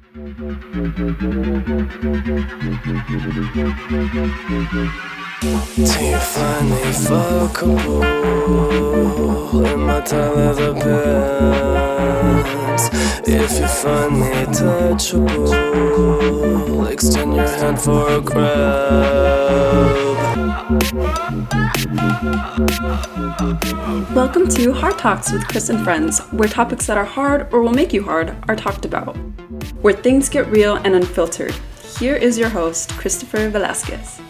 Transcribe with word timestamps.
Thank 0.00 0.38
you. 4.72 5.17
Till 5.40 5.50
you 5.50 6.18
find 6.18 6.68
me 6.68 6.82
fuckable 7.06 8.02
in 9.72 9.80
my 9.80 10.00
time 10.00 10.34
leather. 10.34 10.74
If 13.24 13.60
you 13.60 13.68
find 13.68 14.18
me 14.18 14.32
touchable, 14.46 15.52
extend 16.90 17.36
your 17.36 17.46
hand 17.46 17.80
for 17.80 18.10
a 18.10 18.20
grab. 18.20 18.48
Welcome 24.16 24.48
to 24.48 24.72
Hard 24.72 24.98
Talks 24.98 25.30
with 25.30 25.46
Chris 25.46 25.68
and 25.68 25.84
Friends, 25.84 26.18
where 26.32 26.48
topics 26.48 26.86
that 26.88 26.98
are 26.98 27.04
hard 27.04 27.46
or 27.54 27.62
will 27.62 27.72
make 27.72 27.92
you 27.92 28.02
hard 28.02 28.34
are 28.48 28.56
talked 28.56 28.84
about, 28.84 29.16
where 29.82 29.94
things 29.94 30.28
get 30.28 30.48
real 30.48 30.74
and 30.74 30.96
unfiltered. 30.96 31.54
Here 32.00 32.16
is 32.16 32.36
your 32.38 32.48
host, 32.48 32.90
Christopher 32.94 33.48
Velasquez. 33.50 34.20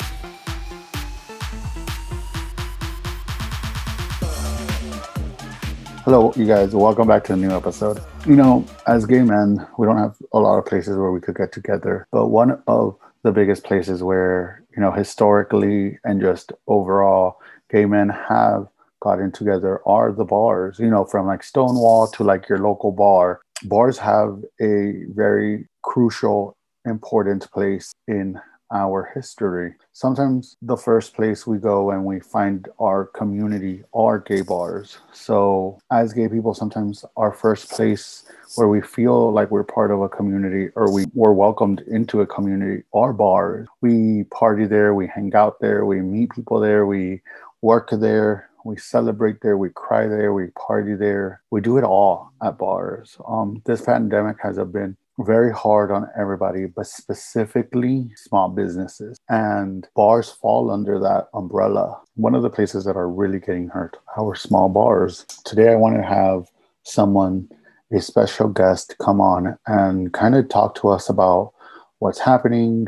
Hello, 6.10 6.32
you 6.36 6.46
guys. 6.46 6.74
Welcome 6.74 7.06
back 7.06 7.22
to 7.24 7.34
a 7.34 7.36
new 7.36 7.50
episode. 7.50 8.00
You 8.24 8.34
know, 8.34 8.64
as 8.86 9.04
gay 9.04 9.20
men, 9.20 9.68
we 9.76 9.86
don't 9.86 9.98
have 9.98 10.16
a 10.32 10.40
lot 10.40 10.56
of 10.56 10.64
places 10.64 10.96
where 10.96 11.12
we 11.12 11.20
could 11.20 11.36
get 11.36 11.52
together, 11.52 12.08
but 12.10 12.28
one 12.28 12.62
of 12.66 12.96
the 13.24 13.30
biggest 13.30 13.62
places 13.62 14.02
where, 14.02 14.64
you 14.74 14.80
know, 14.80 14.90
historically 14.90 15.98
and 16.04 16.18
just 16.18 16.50
overall, 16.66 17.42
gay 17.70 17.84
men 17.84 18.08
have 18.08 18.68
gotten 19.00 19.30
together 19.30 19.82
are 19.86 20.10
the 20.10 20.24
bars, 20.24 20.78
you 20.78 20.88
know, 20.88 21.04
from 21.04 21.26
like 21.26 21.42
Stonewall 21.42 22.06
to 22.12 22.24
like 22.24 22.48
your 22.48 22.60
local 22.60 22.90
bar. 22.90 23.42
Bars 23.64 23.98
have 23.98 24.42
a 24.62 25.04
very 25.08 25.68
crucial, 25.82 26.56
important 26.86 27.50
place 27.52 27.92
in 28.06 28.40
our 28.72 29.10
history. 29.14 29.74
Sometimes 29.92 30.56
the 30.62 30.76
first 30.76 31.14
place 31.14 31.46
we 31.46 31.58
go 31.58 31.90
and 31.90 32.04
we 32.04 32.20
find 32.20 32.68
our 32.78 33.06
community 33.06 33.82
are 33.94 34.18
gay 34.18 34.42
bars. 34.42 34.98
So, 35.12 35.78
as 35.90 36.12
gay 36.12 36.28
people, 36.28 36.54
sometimes 36.54 37.04
our 37.16 37.32
first 37.32 37.70
place 37.70 38.24
where 38.56 38.68
we 38.68 38.80
feel 38.80 39.32
like 39.32 39.50
we're 39.50 39.64
part 39.64 39.90
of 39.90 40.00
a 40.00 40.08
community 40.08 40.70
or 40.74 40.92
we 40.92 41.04
were 41.14 41.32
welcomed 41.32 41.80
into 41.86 42.20
a 42.20 42.26
community 42.26 42.82
are 42.94 43.12
bars. 43.12 43.68
We 43.80 44.24
party 44.24 44.66
there, 44.66 44.94
we 44.94 45.06
hang 45.06 45.34
out 45.34 45.60
there, 45.60 45.84
we 45.84 46.00
meet 46.00 46.30
people 46.30 46.60
there, 46.60 46.86
we 46.86 47.22
work 47.62 47.90
there, 47.92 48.48
we 48.64 48.76
celebrate 48.76 49.40
there, 49.40 49.56
we 49.56 49.70
cry 49.70 50.06
there, 50.06 50.32
we 50.32 50.48
party 50.48 50.94
there. 50.94 51.42
We 51.50 51.60
do 51.60 51.78
it 51.78 51.84
all 51.84 52.32
at 52.42 52.58
bars. 52.58 53.16
Um, 53.26 53.62
this 53.64 53.82
pandemic 53.82 54.36
has 54.42 54.58
been 54.58 54.96
very 55.18 55.52
hard 55.52 55.90
on 55.90 56.08
everybody, 56.16 56.66
but 56.66 56.86
specifically 56.86 58.10
small 58.16 58.48
businesses. 58.48 59.18
And 59.28 59.86
bars 59.94 60.30
fall 60.30 60.70
under 60.70 60.98
that 61.00 61.28
umbrella. 61.34 62.00
One 62.14 62.34
of 62.34 62.42
the 62.42 62.50
places 62.50 62.84
that 62.84 62.96
are 62.96 63.08
really 63.08 63.40
getting 63.40 63.68
hurt, 63.68 63.96
our 64.16 64.34
small 64.34 64.68
bars. 64.68 65.24
Today, 65.44 65.72
I 65.72 65.76
want 65.76 65.96
to 65.96 66.02
have 66.02 66.46
someone, 66.84 67.48
a 67.92 68.00
special 68.00 68.48
guest, 68.48 68.96
come 68.98 69.20
on 69.20 69.58
and 69.66 70.12
kind 70.12 70.34
of 70.34 70.48
talk 70.48 70.74
to 70.76 70.88
us 70.88 71.08
about 71.08 71.52
what's 71.98 72.20
happening 72.20 72.86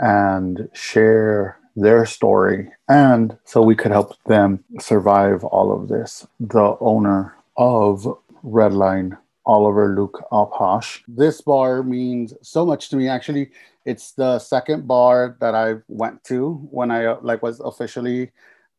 and 0.00 0.68
share 0.72 1.58
their 1.76 2.06
story. 2.06 2.68
And 2.88 3.36
so 3.44 3.62
we 3.62 3.76
could 3.76 3.92
help 3.92 4.14
them 4.24 4.64
survive 4.80 5.44
all 5.44 5.72
of 5.72 5.88
this. 5.88 6.26
The 6.40 6.76
owner 6.80 7.36
of 7.56 8.06
Redline 8.44 9.18
Oliver 9.48 9.96
Luke 9.96 10.22
Alposh. 10.30 11.00
This 11.08 11.40
bar 11.40 11.82
means 11.82 12.34
so 12.42 12.66
much 12.66 12.90
to 12.90 12.96
me. 12.96 13.08
Actually, 13.08 13.50
it's 13.86 14.12
the 14.12 14.38
second 14.38 14.86
bar 14.86 15.38
that 15.40 15.54
I 15.54 15.76
went 15.88 16.22
to 16.24 16.56
when 16.70 16.90
I 16.90 17.06
uh, 17.06 17.18
like 17.22 17.42
was 17.42 17.58
officially 17.60 18.30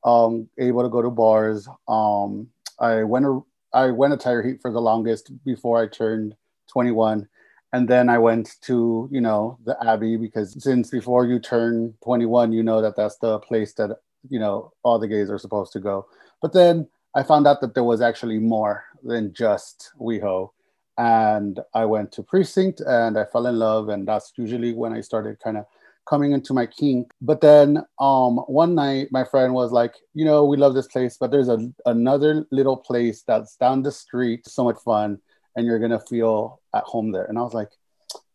um, 0.03 0.47
able 0.59 0.83
to 0.83 0.89
go 0.89 1.01
to 1.01 1.09
bars. 1.09 1.67
Um, 1.87 2.49
I 2.79 3.03
went 3.03 3.25
a, 3.25 3.39
I 3.73 3.89
went 3.89 4.13
a 4.13 4.17
Tigerheat 4.17 4.61
for 4.61 4.71
the 4.71 4.79
longest 4.79 5.31
before 5.43 5.81
I 5.81 5.87
turned 5.87 6.35
21, 6.71 7.27
and 7.73 7.87
then 7.87 8.07
I 8.07 8.19
went 8.19 8.57
to 8.61 9.09
you 9.11 9.21
know 9.21 9.57
the 9.65 9.75
Abbey 9.83 10.17
because 10.17 10.63
since 10.63 10.91
before 10.91 11.25
you 11.25 11.39
turn 11.39 11.95
21, 12.03 12.53
you 12.53 12.61
know 12.61 12.79
that 12.79 12.95
that's 12.95 13.17
the 13.17 13.39
place 13.39 13.73
that 13.73 13.97
you 14.29 14.39
know 14.39 14.71
all 14.83 14.99
the 14.99 15.07
gays 15.07 15.31
are 15.31 15.39
supposed 15.39 15.73
to 15.73 15.79
go. 15.79 16.05
But 16.43 16.53
then 16.53 16.87
I 17.15 17.23
found 17.23 17.47
out 17.47 17.59
that 17.61 17.73
there 17.73 17.83
was 17.83 18.01
actually 18.01 18.37
more 18.37 18.83
than 19.03 19.33
just 19.33 19.93
WeHo 19.99 20.51
and 20.99 21.61
I 21.73 21.85
went 21.85 22.11
to 22.13 22.23
precinct 22.23 22.81
and 22.81 23.17
I 23.17 23.23
fell 23.23 23.47
in 23.47 23.57
love, 23.57 23.87
and 23.87 24.05
that's 24.05 24.33
usually 24.35 24.73
when 24.73 24.91
I 24.91 24.99
started 24.99 25.39
kind 25.39 25.57
of 25.57 25.65
coming 26.07 26.33
into 26.33 26.53
my 26.53 26.65
kink. 26.65 27.09
But 27.21 27.39
then 27.39 27.83
um, 27.99 28.37
one 28.47 28.75
night, 28.75 29.07
my 29.09 29.23
friend 29.23 29.53
was 29.53 29.71
like, 29.71 29.95
you 30.13 30.25
know, 30.25 30.43
we 30.43 30.57
love 30.57 30.73
this 30.73 30.87
place, 30.87 31.17
but 31.17 31.31
there's 31.31 31.47
a, 31.47 31.71
another 31.85 32.45
little 32.51 32.75
place 32.75 33.23
that's 33.25 33.55
down 33.55 33.81
the 33.81 33.93
street, 33.93 34.45
so 34.45 34.65
much 34.65 34.77
fun, 34.83 35.19
and 35.55 35.65
you're 35.65 35.79
gonna 35.79 36.01
feel 36.01 36.59
at 36.75 36.83
home 36.83 37.13
there. 37.13 37.25
And 37.25 37.39
I 37.39 37.43
was 37.43 37.53
like, 37.53 37.69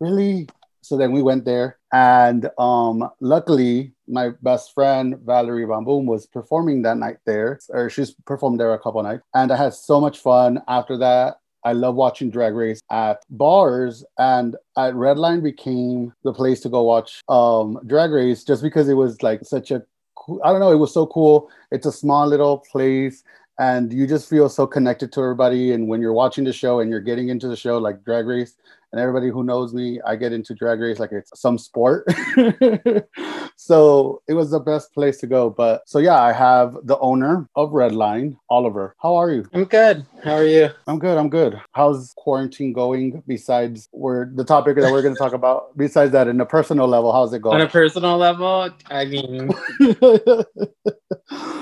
really? 0.00 0.48
So 0.80 0.96
then 0.96 1.12
we 1.12 1.22
went 1.22 1.44
there, 1.44 1.78
and 1.92 2.48
um, 2.58 3.10
luckily, 3.20 3.92
my 4.08 4.30
best 4.42 4.72
friend 4.74 5.16
Valerie 5.24 5.64
Bamboom 5.66 6.04
was 6.06 6.26
performing 6.26 6.82
that 6.82 6.98
night 6.98 7.18
there, 7.26 7.58
or 7.70 7.90
she's 7.90 8.12
performed 8.26 8.60
there 8.60 8.72
a 8.72 8.78
couple 8.78 9.02
nights, 9.02 9.22
and 9.34 9.52
I 9.52 9.56
had 9.56 9.74
so 9.74 10.00
much 10.00 10.18
fun. 10.18 10.62
After 10.68 10.98
that, 10.98 11.36
I 11.64 11.72
love 11.72 11.94
watching 11.94 12.30
Drag 12.30 12.54
Race 12.54 12.80
at 12.90 13.24
bars, 13.30 14.04
and 14.18 14.56
at 14.76 14.94
Redline 14.94 15.42
became 15.42 16.12
the 16.22 16.32
place 16.32 16.60
to 16.60 16.68
go 16.68 16.82
watch 16.82 17.22
um, 17.28 17.80
Drag 17.86 18.10
Race 18.10 18.44
just 18.44 18.62
because 18.62 18.88
it 18.88 18.94
was 18.94 19.22
like 19.22 19.40
such 19.44 19.70
a 19.70 19.82
cool, 20.14 20.40
I 20.44 20.50
don't 20.50 20.60
know, 20.60 20.72
it 20.72 20.76
was 20.76 20.92
so 20.92 21.06
cool. 21.06 21.50
It's 21.70 21.86
a 21.86 21.92
small 21.92 22.26
little 22.26 22.58
place, 22.58 23.24
and 23.58 23.92
you 23.92 24.06
just 24.06 24.28
feel 24.28 24.48
so 24.48 24.66
connected 24.66 25.12
to 25.12 25.20
everybody. 25.20 25.72
And 25.72 25.88
when 25.88 26.00
you're 26.00 26.12
watching 26.12 26.44
the 26.44 26.52
show 26.52 26.80
and 26.80 26.90
you're 26.90 27.00
getting 27.00 27.28
into 27.28 27.48
the 27.48 27.56
show, 27.56 27.78
like 27.78 28.04
Drag 28.04 28.26
Race, 28.26 28.56
and 28.94 29.00
everybody 29.00 29.28
who 29.28 29.42
knows 29.42 29.74
me, 29.74 30.00
I 30.06 30.14
get 30.14 30.32
into 30.32 30.54
drag 30.54 30.78
race 30.78 31.00
like 31.00 31.10
it's 31.10 31.40
some 31.40 31.58
sport. 31.58 32.06
so 33.56 34.22
it 34.28 34.34
was 34.34 34.50
the 34.50 34.60
best 34.60 34.92
place 34.92 35.18
to 35.18 35.26
go. 35.26 35.50
But 35.50 35.82
so 35.86 35.98
yeah, 35.98 36.20
I 36.20 36.32
have 36.32 36.76
the 36.84 36.98
owner 36.98 37.48
of 37.56 37.70
Redline, 37.70 38.36
Oliver. 38.50 38.94
How 39.00 39.14
are 39.14 39.30
you? 39.30 39.48
I'm 39.52 39.64
good. 39.64 40.04
How 40.22 40.34
are 40.34 40.44
you? 40.44 40.70
I'm 40.86 40.98
good. 40.98 41.16
I'm 41.18 41.28
good. 41.28 41.60
How's 41.72 42.12
quarantine 42.16 42.72
going? 42.72 43.22
Besides, 43.26 43.88
we're 43.92 44.26
the 44.34 44.44
topic 44.44 44.76
that 44.76 44.90
we're 44.90 45.02
going 45.02 45.14
to 45.14 45.18
talk 45.18 45.32
about. 45.32 45.76
Besides 45.76 46.12
that, 46.12 46.28
in 46.28 46.40
a 46.40 46.46
personal 46.46 46.88
level, 46.88 47.12
how's 47.12 47.32
it 47.32 47.42
going? 47.42 47.56
On 47.56 47.60
a 47.60 47.68
personal 47.68 48.16
level, 48.16 48.70
I 48.90 49.04
mean, 49.04 49.50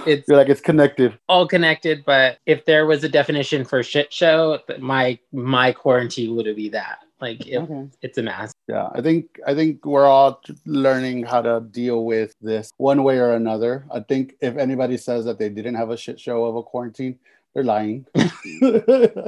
it's 0.07 0.29
You're 0.29 0.37
like 0.37 0.49
it's 0.49 0.61
connected. 0.61 1.19
All 1.29 1.47
connected. 1.47 2.05
But 2.05 2.39
if 2.47 2.65
there 2.65 2.87
was 2.87 3.05
a 3.05 3.09
definition 3.09 3.65
for 3.65 3.83
shit 3.83 4.13
show, 4.13 4.59
my 4.79 5.19
my 5.33 5.73
quarantine 5.73 6.37
would 6.37 6.55
be 6.57 6.69
that. 6.71 6.99
Like 7.23 7.47
it, 7.47 7.57
okay. 7.59 7.89
it's 8.03 8.19
a 8.19 8.23
mess. 8.23 8.53
Yeah, 8.67 8.89
I 8.93 9.01
think 9.01 9.39
I 9.47 9.55
think 9.55 9.87
we're 9.87 10.07
all 10.07 10.43
learning 10.67 11.25
how 11.25 11.41
to 11.41 11.61
deal 11.83 12.05
with 12.05 12.35
this 12.41 12.73
one 12.77 13.03
way 13.03 13.19
or 13.19 13.33
another. 13.35 13.85
I 13.91 14.01
think 14.01 14.35
if 14.41 14.57
anybody 14.57 14.97
says 14.97 15.25
that 15.25 15.39
they 15.39 15.49
didn't 15.49 15.75
have 15.75 15.91
a 15.91 15.97
shit 15.97 16.19
show 16.21 16.45
of 16.45 16.57
a 16.57 16.63
quarantine, 16.63 17.19
they're 17.55 17.65
lying. 17.65 18.07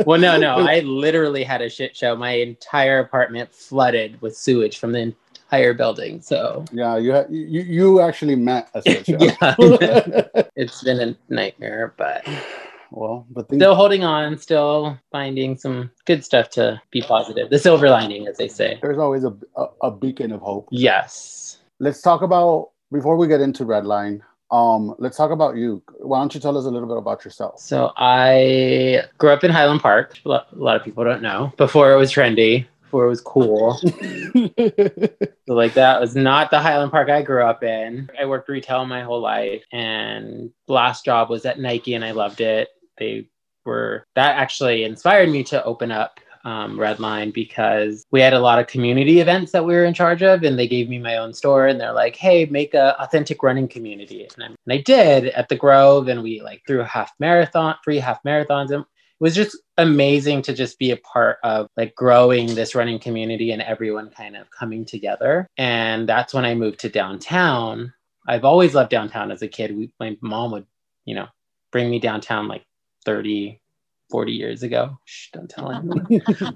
well, 0.06 0.18
no, 0.18 0.38
no, 0.38 0.56
I 0.56 0.80
literally 0.80 1.44
had 1.44 1.60
a 1.60 1.68
shit 1.68 1.96
show. 1.96 2.16
My 2.16 2.30
entire 2.30 3.00
apartment 3.00 3.52
flooded 3.52 4.20
with 4.22 4.36
sewage 4.36 4.78
from 4.78 4.92
the 4.92 5.00
entire 5.00 5.74
building. 5.74 6.20
So 6.22 6.64
yeah, 6.72 6.96
you 6.96 7.12
ha- 7.12 7.26
you 7.28 7.60
you 7.60 8.00
actually 8.00 8.36
met 8.36 8.70
a 8.74 8.82
shit 8.82 9.06
show. 9.06 9.18
yeah, 9.20 10.42
it's 10.56 10.82
been 10.82 11.00
a 11.00 11.32
nightmare, 11.32 11.92
but 11.98 12.26
well, 12.90 13.26
but 13.30 13.48
things- 13.48 13.60
still 13.60 13.74
holding 13.74 14.04
on, 14.04 14.38
still 14.38 14.98
finding 15.12 15.58
some 15.58 15.90
good 16.06 16.24
stuff 16.24 16.48
to 16.50 16.80
be 16.90 17.02
positive. 17.02 17.50
The 17.50 17.58
silver 17.58 17.90
lining, 17.90 18.26
as 18.26 18.38
they 18.38 18.48
say. 18.48 18.78
There's 18.80 18.98
always 18.98 19.24
a, 19.24 19.36
a, 19.56 19.66
a 19.82 19.90
beacon 19.90 20.32
of 20.32 20.40
hope. 20.40 20.68
Yes. 20.70 21.58
Let's 21.84 22.00
talk 22.00 22.22
about 22.22 22.70
before 22.90 23.18
we 23.18 23.28
get 23.28 23.42
into 23.42 23.66
Redline. 23.66 24.20
Um, 24.50 24.94
let's 24.98 25.18
talk 25.18 25.30
about 25.30 25.56
you. 25.56 25.82
Why 25.98 26.18
don't 26.18 26.34
you 26.34 26.40
tell 26.40 26.56
us 26.56 26.64
a 26.64 26.70
little 26.70 26.88
bit 26.88 26.96
about 26.96 27.26
yourself? 27.26 27.60
So 27.60 27.92
I 27.98 29.02
grew 29.18 29.28
up 29.28 29.44
in 29.44 29.50
Highland 29.50 29.82
Park. 29.82 30.18
A 30.24 30.28
lot 30.52 30.76
of 30.76 30.82
people 30.82 31.04
don't 31.04 31.20
know. 31.20 31.52
Before 31.58 31.92
it 31.92 31.96
was 31.96 32.10
trendy, 32.10 32.66
before 32.80 33.04
it 33.04 33.10
was 33.10 33.20
cool. 33.20 33.74
so 33.82 33.90
like 35.48 35.74
that 35.74 36.00
was 36.00 36.16
not 36.16 36.50
the 36.50 36.58
Highland 36.58 36.90
Park 36.90 37.10
I 37.10 37.20
grew 37.20 37.44
up 37.44 37.62
in. 37.62 38.08
I 38.18 38.24
worked 38.24 38.48
retail 38.48 38.86
my 38.86 39.02
whole 39.02 39.20
life, 39.20 39.62
and 39.70 40.52
last 40.68 41.04
job 41.04 41.28
was 41.28 41.44
at 41.44 41.60
Nike, 41.60 41.92
and 41.92 42.04
I 42.04 42.12
loved 42.12 42.40
it 42.40 42.70
they 42.98 43.28
were 43.64 44.06
that 44.14 44.36
actually 44.36 44.84
inspired 44.84 45.28
me 45.28 45.42
to 45.44 45.64
open 45.64 45.90
up 45.90 46.20
um, 46.44 46.76
Redline 46.76 47.32
because 47.32 48.04
we 48.10 48.20
had 48.20 48.34
a 48.34 48.40
lot 48.40 48.58
of 48.58 48.66
community 48.66 49.20
events 49.20 49.52
that 49.52 49.64
we 49.64 49.74
were 49.74 49.84
in 49.84 49.94
charge 49.94 50.22
of, 50.22 50.42
and 50.42 50.58
they 50.58 50.68
gave 50.68 50.88
me 50.88 50.98
my 50.98 51.16
own 51.16 51.32
store, 51.32 51.66
and 51.66 51.80
they're 51.80 51.92
like, 51.92 52.16
"Hey, 52.16 52.46
make 52.46 52.74
a 52.74 53.00
authentic 53.00 53.42
running 53.42 53.68
community," 53.68 54.28
and 54.34 54.44
I, 54.44 54.46
and 54.46 54.56
I 54.70 54.78
did 54.78 55.26
at 55.26 55.48
the 55.48 55.56
Grove, 55.56 56.08
and 56.08 56.22
we 56.22 56.40
like 56.42 56.62
threw 56.66 56.80
a 56.80 56.84
half 56.84 57.12
marathon, 57.18 57.76
three 57.84 57.98
half 57.98 58.22
marathons, 58.24 58.70
and 58.70 58.84
it 59.20 59.22
was 59.22 59.34
just 59.34 59.56
amazing 59.78 60.42
to 60.42 60.52
just 60.52 60.78
be 60.78 60.90
a 60.90 60.96
part 60.96 61.38
of 61.44 61.68
like 61.76 61.94
growing 61.94 62.54
this 62.54 62.74
running 62.74 62.98
community 62.98 63.52
and 63.52 63.62
everyone 63.62 64.10
kind 64.10 64.36
of 64.36 64.50
coming 64.50 64.84
together. 64.84 65.46
And 65.56 66.08
that's 66.08 66.34
when 66.34 66.44
I 66.44 66.54
moved 66.54 66.80
to 66.80 66.88
downtown. 66.88 67.92
I've 68.26 68.44
always 68.44 68.74
loved 68.74 68.90
downtown 68.90 69.30
as 69.30 69.42
a 69.42 69.48
kid. 69.48 69.76
We, 69.76 69.92
my 70.00 70.16
mom 70.20 70.50
would, 70.52 70.66
you 71.04 71.14
know, 71.14 71.28
bring 71.70 71.90
me 71.90 72.00
downtown 72.00 72.48
like 72.48 72.64
30, 73.04 73.60
40 74.14 74.30
years 74.30 74.62
ago. 74.62 74.96
Shh, 75.06 75.30
don't 75.32 75.50
tell 75.50 75.72
anyone. 75.72 76.06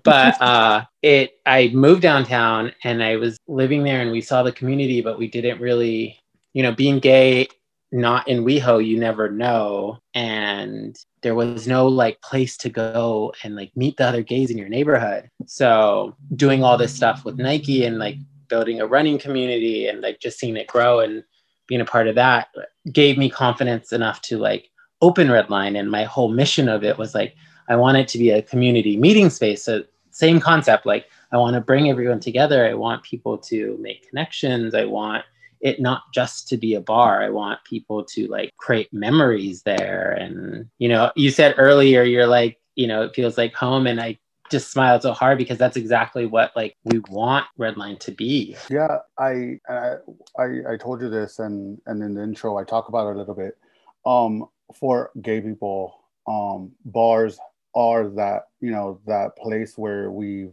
but 0.04 0.40
uh, 0.40 0.84
it, 1.02 1.40
I 1.44 1.72
moved 1.74 2.02
downtown 2.02 2.70
and 2.84 3.02
I 3.02 3.16
was 3.16 3.36
living 3.48 3.82
there 3.82 4.00
and 4.00 4.12
we 4.12 4.20
saw 4.20 4.44
the 4.44 4.52
community, 4.52 5.00
but 5.00 5.18
we 5.18 5.26
didn't 5.26 5.60
really, 5.60 6.16
you 6.52 6.62
know, 6.62 6.70
being 6.70 7.00
gay 7.00 7.48
not 7.90 8.28
in 8.28 8.44
WeHo, 8.44 8.86
you 8.86 8.96
never 8.96 9.28
know. 9.28 9.98
And 10.14 10.96
there 11.22 11.34
was 11.34 11.66
no 11.66 11.88
like 11.88 12.22
place 12.22 12.56
to 12.58 12.68
go 12.68 13.34
and 13.42 13.56
like 13.56 13.76
meet 13.76 13.96
the 13.96 14.06
other 14.06 14.22
gays 14.22 14.52
in 14.52 14.58
your 14.58 14.68
neighborhood. 14.68 15.28
So 15.46 16.14
doing 16.36 16.62
all 16.62 16.78
this 16.78 16.94
stuff 16.94 17.24
with 17.24 17.38
Nike 17.38 17.84
and 17.84 17.98
like 17.98 18.18
building 18.46 18.80
a 18.80 18.86
running 18.86 19.18
community 19.18 19.88
and 19.88 20.00
like 20.00 20.20
just 20.20 20.38
seeing 20.38 20.56
it 20.56 20.68
grow 20.68 21.00
and 21.00 21.24
being 21.66 21.80
a 21.80 21.84
part 21.84 22.06
of 22.06 22.14
that 22.14 22.50
gave 22.92 23.18
me 23.18 23.28
confidence 23.28 23.92
enough 23.92 24.22
to 24.22 24.38
like 24.38 24.70
open 25.02 25.26
Redline. 25.26 25.76
And 25.76 25.90
my 25.90 26.04
whole 26.04 26.28
mission 26.28 26.68
of 26.68 26.84
it 26.84 26.98
was 26.98 27.16
like, 27.16 27.34
I 27.68 27.76
want 27.76 27.96
it 27.98 28.08
to 28.08 28.18
be 28.18 28.30
a 28.30 28.42
community 28.42 28.96
meeting 28.96 29.30
space. 29.30 29.62
So 29.62 29.84
same 30.10 30.40
concept, 30.40 30.86
like 30.86 31.06
I 31.32 31.36
want 31.36 31.54
to 31.54 31.60
bring 31.60 31.90
everyone 31.90 32.20
together. 32.20 32.66
I 32.66 32.74
want 32.74 33.02
people 33.02 33.38
to 33.38 33.78
make 33.80 34.08
connections. 34.08 34.74
I 34.74 34.84
want 34.84 35.24
it 35.60 35.80
not 35.80 36.02
just 36.12 36.48
to 36.48 36.56
be 36.56 36.74
a 36.74 36.80
bar. 36.80 37.22
I 37.22 37.30
want 37.30 37.62
people 37.64 38.04
to 38.04 38.26
like 38.28 38.52
create 38.56 38.92
memories 38.92 39.62
there. 39.62 40.12
And, 40.12 40.68
you 40.78 40.88
know, 40.88 41.10
you 41.16 41.30
said 41.30 41.54
earlier, 41.58 42.02
you're 42.02 42.26
like, 42.26 42.58
you 42.74 42.86
know, 42.86 43.02
it 43.02 43.14
feels 43.14 43.36
like 43.36 43.54
home. 43.54 43.86
And 43.86 44.00
I 44.00 44.18
just 44.50 44.70
smiled 44.70 45.02
so 45.02 45.12
hard 45.12 45.38
because 45.38 45.58
that's 45.58 45.76
exactly 45.76 46.26
what 46.26 46.52
like 46.56 46.76
we 46.84 47.00
want 47.10 47.46
Redline 47.58 47.98
to 48.00 48.12
be. 48.12 48.56
Yeah, 48.70 48.98
I 49.18 49.60
I 49.68 49.96
I 50.38 50.76
told 50.78 51.02
you 51.02 51.10
this 51.10 51.38
and 51.38 51.80
and 51.86 52.02
in 52.02 52.14
the 52.14 52.22
intro 52.22 52.56
I 52.56 52.64
talk 52.64 52.88
about 52.88 53.08
it 53.08 53.16
a 53.16 53.18
little 53.18 53.34
bit. 53.34 53.58
Um 54.06 54.48
for 54.74 55.10
gay 55.20 55.40
people, 55.40 56.00
um 56.26 56.72
bars 56.84 57.38
are 57.78 58.08
that, 58.10 58.48
you 58.60 58.70
know, 58.70 59.00
that 59.06 59.36
place 59.36 59.78
where 59.78 60.10
we've 60.10 60.52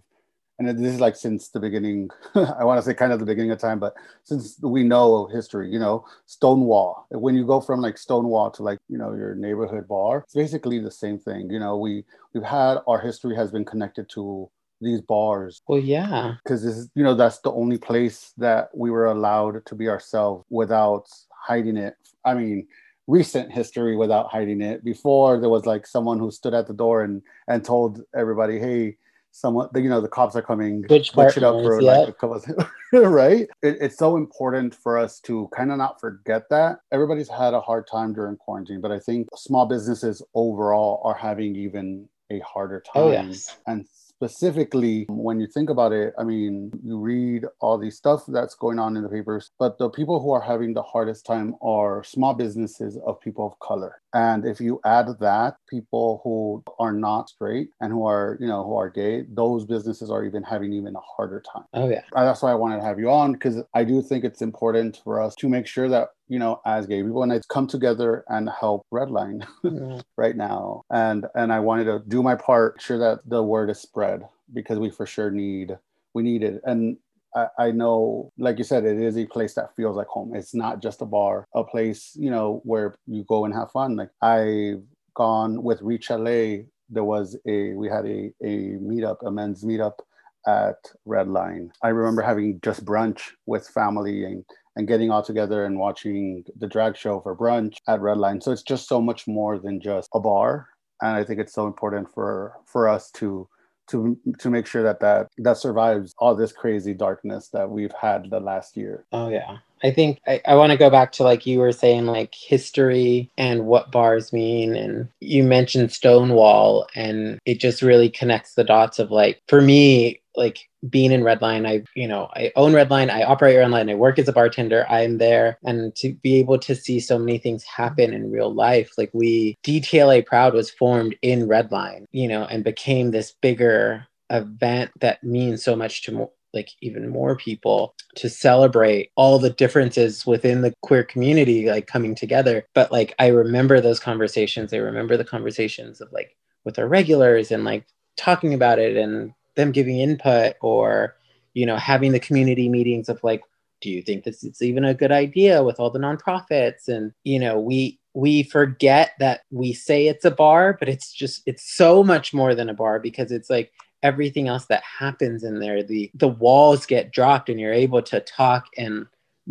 and 0.58 0.68
this 0.68 0.94
is 0.94 1.00
like 1.00 1.16
since 1.16 1.50
the 1.50 1.60
beginning 1.60 2.10
i 2.36 2.64
want 2.64 2.78
to 2.78 2.82
say 2.82 2.94
kind 2.94 3.12
of 3.12 3.20
the 3.20 3.26
beginning 3.26 3.52
of 3.52 3.60
time 3.60 3.80
but 3.80 3.94
since 4.24 4.58
we 4.62 4.84
know 4.84 5.28
history 5.28 5.70
you 5.70 5.80
know 5.80 6.06
stonewall. 6.26 7.08
When 7.10 7.36
you 7.36 7.46
go 7.46 7.62
from 7.62 7.82
like 7.82 7.98
stonewall 7.98 8.52
to 8.52 8.64
like 8.64 8.80
you 8.88 8.98
know 8.98 9.14
your 9.14 9.36
neighborhood 9.36 9.88
bar 9.88 10.20
it's 10.20 10.34
basically 10.34 10.80
the 10.80 10.92
same 10.92 11.20
thing 11.20 11.50
you 11.50 11.60
know 11.60 11.78
we 11.78 12.06
we've 12.34 12.44
had 12.44 12.78
our 12.88 13.00
history 13.00 13.36
has 13.36 13.52
been 13.52 13.66
connected 13.66 14.10
to 14.10 14.50
these 14.82 15.02
bars. 15.02 15.62
Well 15.68 15.80
yeah. 15.80 16.36
Because 16.44 16.64
this 16.64 16.76
is 16.76 16.90
you 16.96 17.04
know 17.04 17.16
that's 17.16 17.40
the 17.40 17.52
only 17.52 17.78
place 17.78 18.34
that 18.38 18.70
we 18.74 18.92
were 18.92 19.06
allowed 19.06 19.66
to 19.66 19.76
be 19.76 19.90
ourselves 19.90 20.46
without 20.50 21.06
hiding 21.48 21.78
it. 21.78 21.96
I 22.24 22.34
mean 22.34 22.68
recent 23.08 23.52
history 23.52 23.96
without 23.96 24.32
hiding 24.32 24.62
it 24.62 24.84
before 24.84 25.40
there 25.40 25.50
was 25.50 25.66
like 25.66 25.86
someone 25.86 26.20
who 26.20 26.32
stood 26.32 26.54
at 26.54 26.68
the 26.68 26.74
door 26.74 27.04
and 27.04 27.22
and 27.48 27.64
told 27.64 28.02
everybody 28.16 28.60
hey 28.60 28.98
someone 29.32 29.68
you 29.76 29.90
know 29.90 30.02
the 30.02 30.08
cops 30.08 30.36
are 30.36 30.42
coming 30.42 30.84
Which 30.88 31.14
push 31.14 31.38
it 31.38 31.44
up 31.44 31.62
for 31.62 31.82
like 31.82 32.08
a 32.08 32.14
couple 32.14 32.38
of, 32.38 32.46
right 32.94 33.48
it, 33.62 33.78
it's 33.82 33.98
so 33.98 34.16
important 34.16 34.74
for 34.74 34.98
us 34.98 35.20
to 35.22 35.50
kind 35.56 35.72
of 35.72 35.78
not 35.78 36.00
forget 36.00 36.50
that 36.50 36.80
everybody's 36.92 37.30
had 37.30 37.54
a 37.54 37.62
hard 37.62 37.86
time 37.86 38.14
during 38.14 38.38
quarantine 38.38 38.82
but 38.82 38.92
i 38.92 39.00
think 39.00 39.28
small 39.36 39.66
businesses 39.66 40.24
overall 40.34 41.02
are 41.04 41.16
having 41.16 41.56
even 41.56 42.08
a 42.30 42.40
harder 42.40 42.82
time. 42.82 43.04
Oh, 43.04 43.14
time 43.14 43.30
yes. 43.30 43.58
and 43.68 43.88
specifically 44.18 45.06
when 45.10 45.40
you 45.40 45.48
think 45.48 45.70
about 45.70 45.92
it 45.92 46.14
i 46.18 46.24
mean 46.24 46.72
you 46.84 46.98
read 46.98 47.44
all 47.60 47.78
these 47.78 47.98
stuff 47.98 48.24
that's 48.28 48.56
going 48.56 48.80
on 48.80 48.96
in 48.96 49.04
the 49.04 49.10
papers 49.10 49.52
but 49.60 49.78
the 49.78 49.90
people 49.90 50.22
who 50.22 50.32
are 50.32 50.42
having 50.42 50.74
the 50.74 50.82
hardest 50.82 51.26
time 51.26 51.54
are 51.62 52.04
small 52.04 52.34
businesses 52.34 52.98
of 53.06 53.20
people 53.20 53.46
of 53.46 53.60
color 53.60 54.02
and 54.14 54.46
if 54.46 54.62
you 54.62 54.80
add 54.86 55.08
that 55.20 55.56
people 55.70 56.22
who 56.24 56.64
are 56.80 56.94
not 56.94 57.30
straight 57.30 57.70
and 57.82 57.92
who 57.92 58.06
are 58.06 58.38
you 58.40 58.48
know 58.48 58.64
who 58.64 58.76
are 58.76 58.90
gay 58.90 59.24
those 59.34 59.66
businesses 59.66 60.10
are 60.10 60.24
even 60.24 60.44
having 60.44 60.72
even 60.72 60.96
a 60.96 61.00
harder 61.16 61.44
time 61.54 61.66
Oh 61.74 61.90
yeah. 61.90 62.02
that's 62.14 62.42
why 62.42 62.52
I 62.52 62.56
wanted 62.56 62.78
to 62.78 62.84
have 62.84 63.00
you 63.00 63.10
on 63.10 63.34
because 63.34 63.58
I 63.74 63.84
do 63.84 64.02
think 64.02 64.24
it's 64.24 64.42
important 64.42 65.02
for 65.04 65.22
us 65.22 65.36
to 65.36 65.50
make 65.50 65.68
sure 65.68 65.90
that 65.90 66.10
you 66.28 66.40
know 66.40 66.62
as 66.66 66.88
gay 66.88 67.04
people 67.04 67.24
and 67.24 67.34
I 67.34 67.42
come 67.50 67.68
together 67.68 68.24
and 68.30 68.50
help 68.50 68.86
Redline 68.94 69.46
Yeah. 69.64 69.72
Mm-hmm. 69.72 70.00
right 70.18 70.36
now. 70.36 70.84
And 70.92 71.26
and 71.36 71.54
I 71.54 71.60
wanted 71.60 71.86
to 71.86 72.02
do 72.08 72.24
my 72.24 72.36
part 72.36 72.82
sure 72.82 72.98
that 73.00 73.20
the 73.28 73.44
word 73.44 73.70
is 73.70 73.80
spread 73.80 74.28
because 74.54 74.80
we 74.80 74.90
for 74.90 75.06
sure 75.06 75.32
need 75.32 75.78
we 76.14 76.24
need 76.24 76.44
it. 76.44 76.62
And 76.66 76.98
I, 77.36 77.48
I 77.60 77.72
know 77.72 78.32
like 78.38 78.58
you 78.58 78.64
said 78.64 78.86
it 78.86 79.00
is 79.00 79.18
a 79.18 79.26
place 79.28 79.56
that 79.56 79.76
feels 79.76 79.98
like 79.98 80.08
home. 80.08 80.36
It's 80.36 80.56
not 80.56 80.82
just 80.82 81.02
a 81.02 81.06
bar 81.06 81.46
a 81.56 81.64
place 81.64 82.14
you 82.16 82.32
know 82.32 82.62
where 82.64 82.96
you 83.08 83.24
go 83.28 83.46
and 83.46 83.54
have 83.54 83.72
fun. 83.72 83.96
Like 83.96 84.12
I've 84.22 84.84
gone 85.16 85.64
with 85.64 85.82
Reach 85.82 86.10
LA 86.10 86.64
there 86.90 87.04
was 87.04 87.36
a 87.48 87.74
we 87.74 87.90
had 87.90 88.06
a 88.06 88.32
a 88.44 88.78
meetup 88.80 89.18
a 89.26 89.32
men's 89.32 89.64
meetup 89.64 90.00
at 90.48 90.78
Redline. 91.08 91.72
I 91.82 91.90
remember 91.90 92.22
having 92.22 92.60
just 92.64 92.86
brunch 92.86 93.32
with 93.48 93.68
family 93.68 94.26
and, 94.26 94.46
and 94.76 94.88
getting 94.88 95.10
all 95.10 95.24
together 95.24 95.66
and 95.66 95.80
watching 95.80 96.44
the 96.58 96.68
drag 96.68 96.98
show 96.98 97.20
for 97.22 97.36
brunch 97.36 97.78
at 97.88 98.00
Redline. 98.00 98.42
So 98.42 98.52
it's 98.52 98.64
just 98.64 98.88
so 98.88 99.02
much 99.02 99.28
more 99.28 99.58
than 99.58 99.80
just 99.80 100.10
a 100.14 100.20
bar. 100.20 100.68
And 101.02 101.16
I 101.16 101.24
think 101.24 101.40
it's 101.40 101.54
so 101.54 101.68
important 101.68 102.14
for 102.14 102.54
for 102.66 102.88
us 102.88 103.12
to 103.12 103.48
to 103.88 104.18
to 104.40 104.50
make 104.50 104.66
sure 104.66 104.84
that 104.84 105.00
that 105.02 105.28
that 105.38 105.58
survives 105.58 106.14
all 106.18 106.36
this 106.36 106.52
crazy 106.52 106.94
darkness 106.94 107.50
that 107.50 107.70
we've 107.70 107.94
had 107.94 108.30
the 108.30 108.40
last 108.40 108.76
year. 108.78 109.06
Oh 109.12 109.30
yeah. 109.30 109.58
I 109.84 109.92
think 109.92 110.20
I, 110.26 110.42
I 110.46 110.56
want 110.56 110.72
to 110.72 110.78
go 110.78 110.90
back 110.90 111.12
to 111.14 111.24
like 111.24 111.46
you 111.46 111.60
were 111.60 111.72
saying, 111.72 112.06
like 112.06 112.34
history 112.34 113.30
and 113.38 113.66
what 113.66 113.92
bars 113.92 114.34
mean. 114.34 114.76
And 114.76 115.08
you 115.20 115.44
mentioned 115.44 115.92
Stonewall, 115.92 116.88
and 116.96 117.40
it 117.46 117.60
just 117.60 117.82
really 117.82 118.10
connects 118.10 118.56
the 118.56 118.64
dots 118.64 118.98
of 118.98 119.12
like, 119.12 119.42
for 119.48 119.62
me, 119.62 120.22
like 120.38 120.60
being 120.90 121.12
in 121.12 121.22
Redline, 121.22 121.68
I, 121.68 121.84
you 121.96 122.08
know, 122.08 122.30
I 122.36 122.52
own 122.56 122.74
Redline, 122.74 123.10
I 123.10 123.24
operate 123.24 123.58
Redline, 123.58 123.92
I 123.92 123.96
work 123.96 124.20
as 124.20 124.28
a 124.28 124.34
bartender, 124.34 124.86
I'm 124.90 125.18
there. 125.18 125.58
And 125.64 125.96
to 125.98 126.14
be 126.14 126.36
able 126.36 126.60
to 126.60 126.76
see 126.76 127.00
so 127.00 127.18
many 127.18 127.38
things 127.38 127.64
happen 127.64 128.14
in 128.14 128.32
real 128.32 128.54
life, 128.54 128.92
like 128.98 129.12
we, 129.14 129.58
DTLA 129.64 130.26
Proud 130.26 130.54
was 130.54 130.70
formed 130.70 131.16
in 131.22 131.48
Redline, 131.48 132.06
you 132.12 132.28
know, 132.28 132.46
and 132.46 132.64
became 132.64 133.12
this 133.12 133.34
bigger 133.42 134.08
event 134.30 134.92
that 135.00 135.24
means 135.24 135.64
so 135.64 135.76
much 135.76 136.04
to 136.04 136.12
more 136.12 136.32
like 136.56 136.70
even 136.82 137.10
more 137.10 137.36
people 137.36 137.94
to 138.16 138.30
celebrate 138.30 139.12
all 139.16 139.38
the 139.38 139.50
differences 139.50 140.26
within 140.26 140.62
the 140.62 140.74
queer 140.82 141.04
community 141.04 141.70
like 141.70 141.86
coming 141.86 142.16
together 142.16 142.66
but 142.74 142.92
like 142.92 143.14
i 143.20 143.28
remember 143.28 143.82
those 143.82 144.00
conversations 144.00 144.74
i 144.74 144.78
remember 144.78 145.18
the 145.18 145.26
conversations 145.26 146.00
of 146.00 146.12
like 146.14 146.36
with 146.64 146.80
our 146.80 146.88
regulars 146.88 147.52
and 147.52 147.66
like 147.66 147.86
talking 148.18 148.54
about 148.54 148.80
it 148.80 148.96
and 148.96 149.34
them 149.56 149.72
giving 149.72 150.00
input 150.00 150.56
or 150.62 151.16
you 151.54 151.66
know 151.66 151.78
having 151.78 152.12
the 152.12 152.20
community 152.20 152.70
meetings 152.70 153.10
of 153.10 153.24
like 153.24 153.44
do 153.82 153.90
you 153.90 154.02
think 154.02 154.24
this 154.24 154.44
is 154.44 154.62
even 154.62 154.86
a 154.86 154.94
good 154.94 155.12
idea 155.12 155.64
with 155.64 155.80
all 155.80 155.90
the 155.90 156.00
nonprofits? 156.00 156.88
And 156.88 157.14
you 157.24 157.40
know 157.40 157.60
we 157.60 158.00
we 158.14 158.44
forget 158.44 159.12
that 159.20 159.42
we 159.52 159.74
say 159.74 160.08
it's 160.08 160.24
a 160.24 160.32
bar 160.32 160.78
but 160.80 160.88
it's 160.88 161.12
just 161.12 161.44
it's 161.46 161.76
so 161.76 162.04
much 162.04 162.34
more 162.34 162.56
than 162.56 162.70
a 162.70 162.74
bar 162.74 163.00
because 163.00 163.32
it's 163.32 163.50
like 163.50 163.72
everything 164.04 164.48
else 164.48 164.66
that 164.66 164.84
happens 164.84 165.44
in 165.44 165.60
there. 165.60 165.84
The 165.84 166.12
the 166.14 166.28
walls 166.28 166.86
get 166.86 167.12
dropped 167.12 167.50
and 167.50 167.60
you're 167.60 167.74
able 167.74 168.02
to 168.04 168.20
talk 168.22 168.68
and 168.78 169.08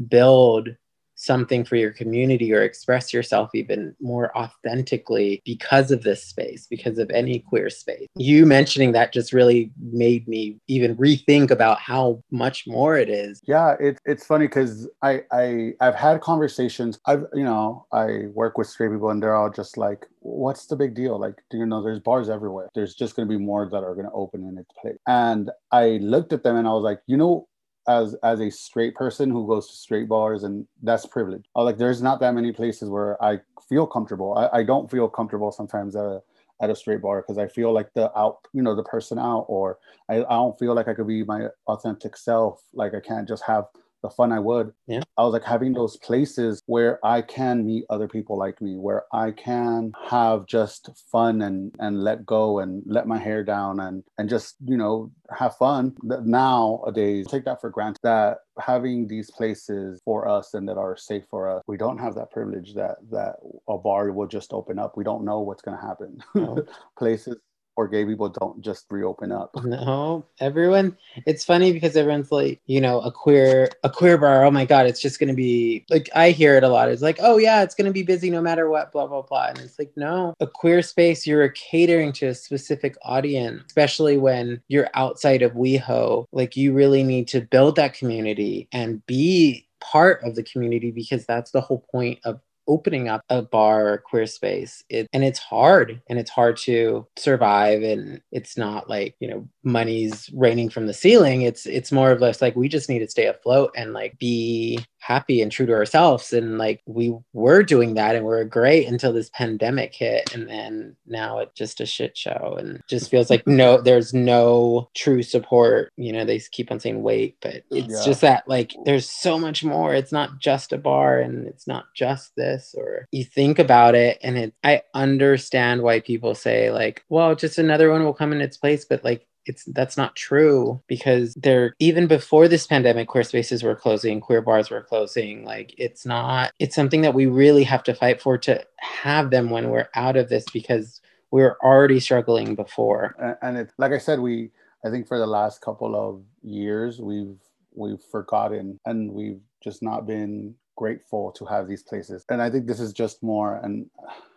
build 0.09 0.69
something 1.15 1.65
for 1.65 1.77
your 1.77 1.93
community 1.93 2.53
or 2.53 2.63
express 2.63 3.13
yourself 3.13 3.51
even 3.55 3.95
more 4.01 4.37
authentically 4.37 5.43
because 5.45 5.91
of 5.91 6.03
this 6.03 6.25
space 6.25 6.67
because 6.69 6.99
of 6.99 7.11
any 7.11 7.39
queer 7.39 7.71
space 7.71 8.09
you 8.17 8.47
mentioning 8.47 8.93
that 8.93 9.13
just 9.13 9.33
really 9.33 9.71
made 9.93 10.27
me 10.27 10.59
even 10.69 10.97
rethink 10.97 11.51
about 11.51 11.79
how 11.79 12.23
much 12.31 12.65
more 12.67 12.97
it 12.97 13.09
is 13.09 13.41
Yeah, 13.47 13.77
it's 13.81 14.01
it's 14.05 14.27
funny 14.27 14.47
because 14.47 14.89
I 15.03 15.23
I 15.33 15.73
I've 15.81 15.95
had 15.95 16.21
conversations. 16.21 16.99
I've 17.07 17.25
you 17.35 17.45
know 17.45 17.87
I 17.93 18.27
work 18.33 18.59
with 18.59 18.69
straight 18.69 18.91
people 18.91 19.11
and 19.11 19.23
they're 19.23 19.35
all 19.35 19.51
just 19.51 19.77
like, 19.77 20.07
what's 20.21 20.67
the 20.67 20.77
big 20.77 20.95
deal? 20.95 21.19
Like, 21.19 21.37
you 21.53 21.67
know 21.67 21.83
there's 21.83 22.01
bars 22.01 22.29
everywhere. 22.29 22.69
There's 22.75 22.95
just 22.95 23.17
going 23.17 23.29
to 23.29 23.39
be 23.39 23.43
more 23.43 23.69
that 23.69 23.85
are 23.85 23.95
going 23.95 24.07
to 24.07 24.13
open 24.13 24.49
in 24.49 24.59
its 24.59 24.71
place. 24.81 24.97
And 25.07 25.51
I 25.73 25.99
looked 26.15 26.33
at 26.33 26.43
them 26.43 26.57
and 26.57 26.67
I 26.67 26.73
was 26.73 26.83
like, 26.83 27.01
you 27.07 27.17
know, 27.17 27.47
as 27.89 28.15
as 28.23 28.41
a 28.41 28.51
straight 28.51 28.95
person 28.95 29.31
who 29.31 29.47
goes 29.47 29.69
to 29.69 29.77
straight 29.77 30.09
bars 30.09 30.45
and 30.45 30.67
that's 30.83 31.07
privilege. 31.07 31.45
I 31.55 31.63
like, 31.63 31.79
there's 31.79 32.03
not 32.03 32.21
that 32.21 32.35
many 32.35 32.53
places 32.53 32.89
where 32.89 33.23
I 33.23 33.41
feel 33.69 33.87
comfortable. 33.87 34.35
I, 34.37 34.59
I 34.59 34.63
don't 34.63 34.91
feel 34.91 35.09
comfortable 35.09 35.53
sometimes 35.53 35.97
at 35.97 36.05
a 36.05 36.23
at 36.61 36.71
a 36.71 36.77
straight 36.77 37.03
bar 37.03 37.21
because 37.21 37.39
I 37.39 37.49
feel 37.49 37.73
like 37.73 37.93
the 37.95 38.17
out, 38.19 38.47
you 38.53 38.63
know, 38.63 38.77
the 38.77 38.85
person 38.85 39.19
out, 39.19 39.47
or 39.49 39.79
I, 40.09 40.19
I 40.19 40.35
don't 40.35 40.59
feel 40.59 40.75
like 40.75 40.89
I 40.89 40.95
could 40.95 41.07
be 41.07 41.25
my 41.25 41.49
authentic 41.67 42.17
self. 42.17 42.63
Like 42.73 42.95
I 42.95 43.01
can't 43.01 43.29
just 43.29 43.43
have 43.45 43.67
the 44.05 44.11
fun 44.11 44.33
I 44.33 44.39
would. 44.39 44.71
Yeah. 44.87 45.01
I 45.17 45.23
was 45.25 45.33
like 45.33 45.45
having 45.45 45.73
those 45.73 45.97
places 45.97 46.63
where 46.67 47.05
I 47.05 47.23
can 47.23 47.65
meet 47.65 47.87
other 47.89 48.07
people 48.07 48.37
like 48.37 48.61
me, 48.61 48.77
where 48.77 49.05
I 49.15 49.31
can 49.31 49.93
have 50.11 50.47
just 50.47 50.91
fun 51.11 51.41
and 51.41 51.75
and 51.79 52.05
let 52.05 52.27
go 52.27 52.59
and 52.59 52.83
let 52.85 53.09
my 53.09 53.19
hair 53.19 53.43
down 53.43 53.81
and 53.81 54.05
and 54.19 54.29
just 54.29 54.57
you 54.63 54.77
know 54.77 55.11
have 55.31 55.57
fun. 55.57 55.97
Nowadays 56.03 57.27
take 57.27 57.47
that 57.47 57.63
for 57.63 57.71
granted 57.71 58.01
that 58.03 58.39
having 58.61 59.09
these 59.09 59.31
places 59.31 60.03
for 60.05 60.29
us 60.29 60.53
and 60.53 60.69
that 60.69 60.77
are 60.77 60.99
safe 60.99 61.25
for 61.31 61.49
us, 61.49 61.63
we 61.67 61.79
don't 61.79 61.99
have 61.99 62.15
that 62.17 62.31
privilege 62.31 62.75
that 62.75 62.97
that 63.11 63.37
a 63.71 63.79
bar 63.79 64.13
will 64.13 64.29
just 64.29 64.53
open 64.53 64.79
up. 64.79 64.99
We 64.99 65.05
don't 65.05 65.25
know 65.25 65.41
what's 65.41 65.63
going 65.63 65.79
to 65.79 65.83
happen. 65.83 66.19
No. 66.35 66.63
places 66.99 67.37
or 67.77 67.89
gay 67.89 68.05
people 68.05 68.29
don't 68.29 68.61
just 68.61 68.87
reopen 68.91 69.33
up. 69.33 69.55
No, 69.75 70.25
everyone. 70.39 70.97
It's 71.27 71.45
funny 71.45 71.73
because 71.73 71.97
everyone's 71.97 72.31
like, 72.31 72.61
you 72.67 72.81
know, 72.81 73.01
a 73.01 73.11
queer, 73.11 73.71
a 73.83 73.91
queer 73.91 74.17
bar. 74.17 74.45
Oh 74.45 74.51
my 74.51 74.65
god, 74.65 74.87
it's 74.87 75.01
just 75.01 75.19
gonna 75.19 75.35
be 75.35 75.85
like 75.91 76.09
I 76.15 76.31
hear 76.31 76.57
it 76.57 76.63
a 76.63 76.69
lot. 76.69 76.91
It's 76.91 77.03
like, 77.03 77.19
oh 77.21 77.39
yeah, 77.39 77.63
it's 77.63 77.75
gonna 77.75 77.91
be 77.91 78.05
busy 78.05 78.31
no 78.31 78.41
matter 78.41 78.69
what. 78.69 78.93
Blah 78.93 79.09
blah 79.09 79.23
blah. 79.23 79.47
And 79.47 79.59
it's 79.59 79.79
like, 79.79 79.93
no, 79.97 80.35
a 80.39 80.47
queer 80.47 80.81
space. 80.83 81.27
You're 81.27 81.49
catering 81.49 82.13
to 82.15 82.27
a 82.27 82.35
specific 82.35 82.97
audience, 83.03 83.65
especially 83.67 84.17
when 84.17 84.63
you're 84.69 84.91
outside 84.95 85.43
of 85.43 85.53
WeHo. 85.53 86.27
Like 86.31 86.57
you 86.57 86.73
really 86.73 87.03
need 87.03 87.27
to 87.29 87.41
build 87.41 87.77
that 87.77 87.95
community 87.95 88.69
and 88.71 89.05
be 89.07 89.67
part 89.81 90.23
of 90.25 90.35
the 90.35 90.43
community 90.43 90.91
because 90.91 91.27
that's 91.27 91.51
the 91.51 91.61
whole 91.61 91.85
point 91.91 92.19
of 92.25 92.41
opening 92.69 93.09
up 93.09 93.23
a 93.29 93.43
bar 93.43 93.89
or 93.89 93.99
queer 93.99 94.27
space 94.27 94.83
it, 94.89 95.07
and 95.13 95.25
it's 95.25 95.39
hard 95.39 96.01
and 96.09 96.19
it's 96.19 96.31
hard 96.31 96.57
to 96.57 97.07
survive 97.17 97.83
and 97.83 98.21
it's 98.33 98.57
not 98.57 98.89
like 98.89 99.17
you 99.21 99.29
know 99.29 99.49
money's 99.65 100.31
raining 100.35 100.69
from 100.69 100.87
the 100.87 100.95
ceiling 100.95 101.43
it's 101.43 101.67
it's 101.67 101.93
more 101.93 102.11
of 102.11 102.21
less 102.21 102.43
like 102.43 102.55
we 102.57 102.69
just 102.69 102.89
need 102.89 103.01
to 103.01 103.09
stay 103.09 103.27
afloat 103.27 103.73
and 103.77 103.93
like 103.93 104.19
be 104.19 104.79
happy 105.05 105.43
and 105.43 105.53
true 105.53 105.67
to 105.67 105.73
ourselves. 105.75 106.33
And 106.33 106.57
like 106.57 106.81
we 106.87 107.15
were 107.35 107.63
doing 107.63 107.95
that 107.95 108.17
and 108.17 108.25
we 108.25 108.33
are 108.33 108.45
great 108.45 108.89
until 108.89 109.13
this 109.13 109.29
pandemic 109.35 109.95
hit. 109.95 110.35
And 110.35 110.49
then 110.49 110.97
now 111.07 111.41
it's 111.41 111.53
just 111.53 111.83
a 111.83 111.87
shit 111.87 112.17
show 112.17 112.57
and 112.59 112.81
just 112.89 113.11
feels 113.11 113.29
like 113.29 113.47
no 113.47 113.81
there's 113.83 114.15
no 114.15 114.89
true 114.95 115.23
support. 115.23 115.93
You 115.97 116.13
know 116.13 116.25
they 116.25 116.39
keep 116.39 116.73
on 116.73 116.81
saying 116.81 117.03
wait 117.03 117.37
but 117.43 117.65
it's 117.71 117.95
Yeah. 117.95 118.05
just 118.05 118.23
that 118.23 118.49
like 118.49 118.73
there's 118.87 119.09
so 119.09 119.39
much 119.39 119.63
more. 119.63 119.95
It's 119.95 120.13
not 120.13 120.39
just 120.39 120.73
a 120.73 120.79
bar 120.79 121.19
and 121.19 121.47
it's 121.47 121.67
not 121.67 121.85
just 121.95 122.35
this 122.37 122.75
or 122.77 123.07
you 123.13 123.25
think 123.25 123.59
about 123.59 123.95
it. 123.95 124.19
And 124.23 124.39
it 124.39 124.55
i 124.65 124.83
understand 124.95 125.83
why 125.83 126.01
people 126.01 126.35
say 126.35 126.71
like 126.71 127.05
well 127.11 127.35
just 127.35 127.59
another 127.59 127.91
one 127.91 128.05
will 128.05 128.15
come 128.15 128.33
in 128.33 128.41
its 128.41 128.57
place 128.57 128.87
but 128.87 129.05
like 129.05 129.27
it's 129.47 129.65
that's 129.67 129.97
not 129.97 130.17
true 130.17 130.81
because 130.87 131.35
they're 131.35 131.75
even 131.79 132.07
before 132.07 132.49
this 132.49 132.67
pandemic 132.67 133.09
queer 133.09 133.25
spaces 133.25 133.63
were 133.63 133.75
closing 133.75 134.21
queer 134.21 134.41
bars 134.41 134.71
were 134.71 134.83
closing 134.83 135.45
like 135.45 135.75
it's 135.79 136.07
not 136.07 136.53
it's 136.59 136.75
something 136.75 137.03
that 137.03 137.15
we 137.15 137.27
really 137.27 137.65
have 137.65 137.83
to 137.83 137.95
fight 137.95 138.21
for 138.21 138.39
to 138.39 138.65
have 138.79 139.31
them 139.31 139.51
when 139.51 139.71
we're 139.71 139.89
out 139.95 140.17
of 140.17 140.29
this 140.29 140.45
because 140.53 141.01
we 141.31 141.43
were 141.43 141.59
already 141.65 141.99
struggling 141.99 142.55
before. 142.55 143.17
And, 143.19 143.37
and 143.43 143.57
it 143.59 143.73
like 143.79 143.93
i 143.93 143.99
said 143.99 144.21
we 144.21 144.51
i 144.85 144.91
think 144.91 145.09
for 145.09 145.19
the 145.19 145.27
last 145.27 145.61
couple 145.61 145.97
of 145.97 146.23
years 146.43 147.01
we've 147.01 147.37
we've 147.75 148.03
forgotten 148.11 148.79
and 148.87 149.11
we've 149.11 149.41
just 149.63 149.83
not 149.83 150.07
been 150.07 150.55
grateful 150.77 151.33
to 151.33 151.45
have 151.45 151.69
these 151.69 151.83
places. 151.83 152.25
And 152.29 152.41
i 152.41 152.49
think 152.49 152.67
this 152.67 152.81
is 152.81 152.93
just 152.93 153.23
more 153.23 153.57
and 153.63 153.91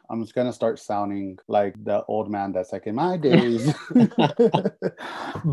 i'm 0.10 0.22
just 0.22 0.34
going 0.36 0.48
to 0.48 0.54
start 0.54 0.80
sounding 0.80 1.38
like 1.48 1.74
the 1.84 2.04
old 2.08 2.30
man 2.32 2.52
that's 2.52 2.72
like 2.74 2.88
in 2.88 2.96
my 2.96 3.18
days 3.30 3.74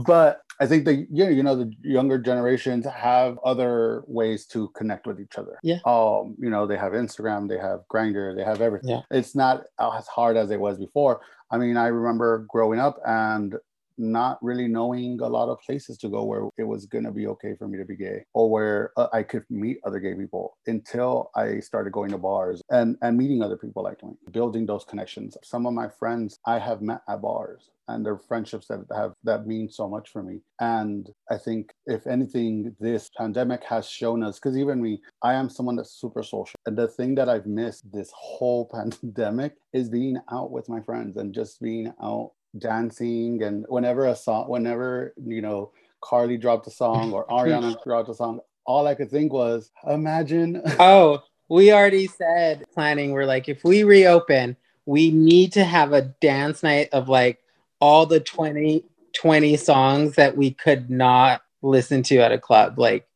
but 0.06 0.40
i 0.60 0.66
think 0.66 0.84
the 0.84 1.06
you 1.10 1.24
know, 1.24 1.30
you 1.30 1.42
know 1.42 1.56
the 1.56 1.72
younger 1.82 2.18
generations 2.18 2.86
have 2.86 3.38
other 3.44 4.02
ways 4.06 4.46
to 4.46 4.68
connect 4.76 5.06
with 5.06 5.20
each 5.20 5.36
other 5.38 5.58
Yeah. 5.62 5.78
um 5.86 6.34
you 6.38 6.50
know 6.50 6.66
they 6.66 6.76
have 6.76 6.92
instagram 6.92 7.48
they 7.48 7.58
have 7.58 7.80
Grindr 7.92 8.36
they 8.36 8.44
have 8.44 8.60
everything 8.60 8.90
Yeah. 8.90 9.00
it's 9.10 9.34
not 9.34 9.64
as 9.80 10.06
hard 10.06 10.36
as 10.36 10.50
it 10.50 10.60
was 10.60 10.78
before 10.78 11.20
I 11.50 11.58
mean, 11.58 11.76
I 11.76 11.86
remember 11.88 12.46
growing 12.48 12.80
up 12.80 12.98
and 13.06 13.54
not 13.98 14.42
really 14.42 14.68
knowing 14.68 15.20
a 15.20 15.26
lot 15.28 15.48
of 15.48 15.60
places 15.60 15.98
to 15.98 16.08
go 16.08 16.24
where 16.24 16.48
it 16.58 16.64
was 16.64 16.86
going 16.86 17.04
to 17.04 17.12
be 17.12 17.26
okay 17.26 17.54
for 17.58 17.68
me 17.68 17.78
to 17.78 17.84
be 17.84 17.96
gay 17.96 18.24
or 18.32 18.50
where 18.50 18.92
uh, 18.96 19.08
I 19.12 19.22
could 19.22 19.44
meet 19.50 19.78
other 19.84 19.98
gay 19.98 20.14
people 20.14 20.56
until 20.66 21.30
I 21.34 21.60
started 21.60 21.92
going 21.92 22.10
to 22.10 22.18
bars 22.18 22.62
and, 22.70 22.96
and 23.02 23.16
meeting 23.16 23.42
other 23.42 23.56
people 23.56 23.82
like 23.82 24.02
me, 24.02 24.12
building 24.30 24.66
those 24.66 24.84
connections. 24.84 25.36
Some 25.42 25.66
of 25.66 25.72
my 25.72 25.88
friends 25.88 26.38
I 26.46 26.58
have 26.58 26.82
met 26.82 27.02
at 27.08 27.22
bars 27.22 27.70
and 27.88 28.04
they're 28.04 28.18
friendships 28.18 28.66
that 28.68 28.84
have 28.94 29.12
that 29.24 29.46
mean 29.46 29.68
so 29.68 29.88
much 29.88 30.10
for 30.10 30.22
me. 30.22 30.40
And 30.60 31.10
I 31.30 31.36
think 31.36 31.72
if 31.86 32.06
anything, 32.06 32.74
this 32.80 33.10
pandemic 33.16 33.62
has 33.64 33.88
shown 33.88 34.22
us, 34.22 34.38
because 34.38 34.56
even 34.56 34.82
me, 34.82 35.00
I 35.22 35.34
am 35.34 35.50
someone 35.50 35.76
that's 35.76 36.00
super 36.00 36.22
social. 36.22 36.56
And 36.66 36.76
the 36.76 36.88
thing 36.88 37.14
that 37.16 37.28
I've 37.28 37.46
missed 37.46 37.90
this 37.92 38.10
whole 38.14 38.70
pandemic 39.02 39.54
is 39.72 39.88
being 39.88 40.18
out 40.32 40.50
with 40.50 40.68
my 40.68 40.80
friends 40.80 41.16
and 41.16 41.34
just 41.34 41.60
being 41.60 41.92
out 42.02 42.32
dancing 42.58 43.42
and 43.42 43.64
whenever 43.68 44.06
a 44.06 44.16
song 44.16 44.48
whenever 44.48 45.12
you 45.24 45.42
know 45.42 45.72
carly 46.00 46.36
dropped 46.36 46.66
a 46.66 46.70
song 46.70 47.12
or 47.12 47.26
ariana 47.26 47.74
dropped 47.84 48.08
a 48.08 48.14
song 48.14 48.40
all 48.64 48.86
i 48.86 48.94
could 48.94 49.10
think 49.10 49.32
was 49.32 49.70
imagine. 49.86 50.62
Oh 50.78 51.22
we 51.48 51.72
already 51.72 52.06
said 52.06 52.64
planning. 52.72 53.12
We're 53.12 53.26
like 53.26 53.48
if 53.48 53.64
we 53.64 53.84
reopen 53.84 54.56
we 54.86 55.10
need 55.10 55.52
to 55.52 55.64
have 55.64 55.92
a 55.92 56.02
dance 56.02 56.62
night 56.62 56.88
of 56.92 57.08
like 57.08 57.38
all 57.80 58.06
the 58.06 58.20
20 58.20 58.84
20 59.14 59.56
songs 59.56 60.16
that 60.16 60.36
we 60.36 60.50
could 60.50 60.90
not 60.90 61.42
listen 61.62 62.02
to 62.02 62.18
at 62.18 62.32
a 62.32 62.38
club. 62.38 62.78
Like 62.78 63.06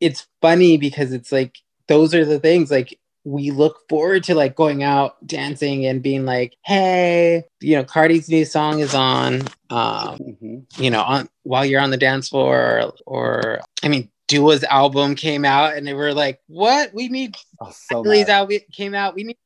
it's 0.00 0.26
funny 0.40 0.76
because 0.76 1.12
it's 1.12 1.32
like 1.32 1.58
those 1.86 2.14
are 2.14 2.24
the 2.24 2.40
things. 2.40 2.70
Like 2.70 2.98
we 3.24 3.50
look 3.50 3.88
forward 3.88 4.22
to 4.24 4.34
like 4.34 4.54
going 4.54 4.82
out 4.82 5.16
dancing 5.26 5.86
and 5.86 6.02
being 6.02 6.24
like 6.26 6.56
hey 6.62 7.42
you 7.60 7.74
know 7.76 7.82
cardi's 7.84 8.28
new 8.28 8.44
song 8.44 8.80
is 8.80 8.94
on 8.94 9.40
um 9.70 10.18
Mhm. 10.18 10.64
you 10.78 10.90
know 10.90 11.02
on 11.02 11.28
while 11.42 11.64
you're 11.64 11.80
on 11.80 11.90
the 11.90 11.96
dance 11.96 12.28
floor 12.28 12.80
or, 12.82 12.92
or 13.06 13.60
i 13.82 13.88
mean 13.88 14.10
dua's 14.28 14.64
album 14.64 15.14
came 15.14 15.44
out 15.44 15.74
and 15.76 15.86
they 15.86 15.94
were 15.94 16.12
like 16.14 16.40
what 16.48 16.92
we 16.94 17.08
need 17.08 17.34
was 17.60 17.76
so 17.90 18.02
mad. 18.02 18.28
album 18.28 18.58
came 18.72 18.94
out 18.94 19.14
we 19.14 19.24
need 19.24 19.36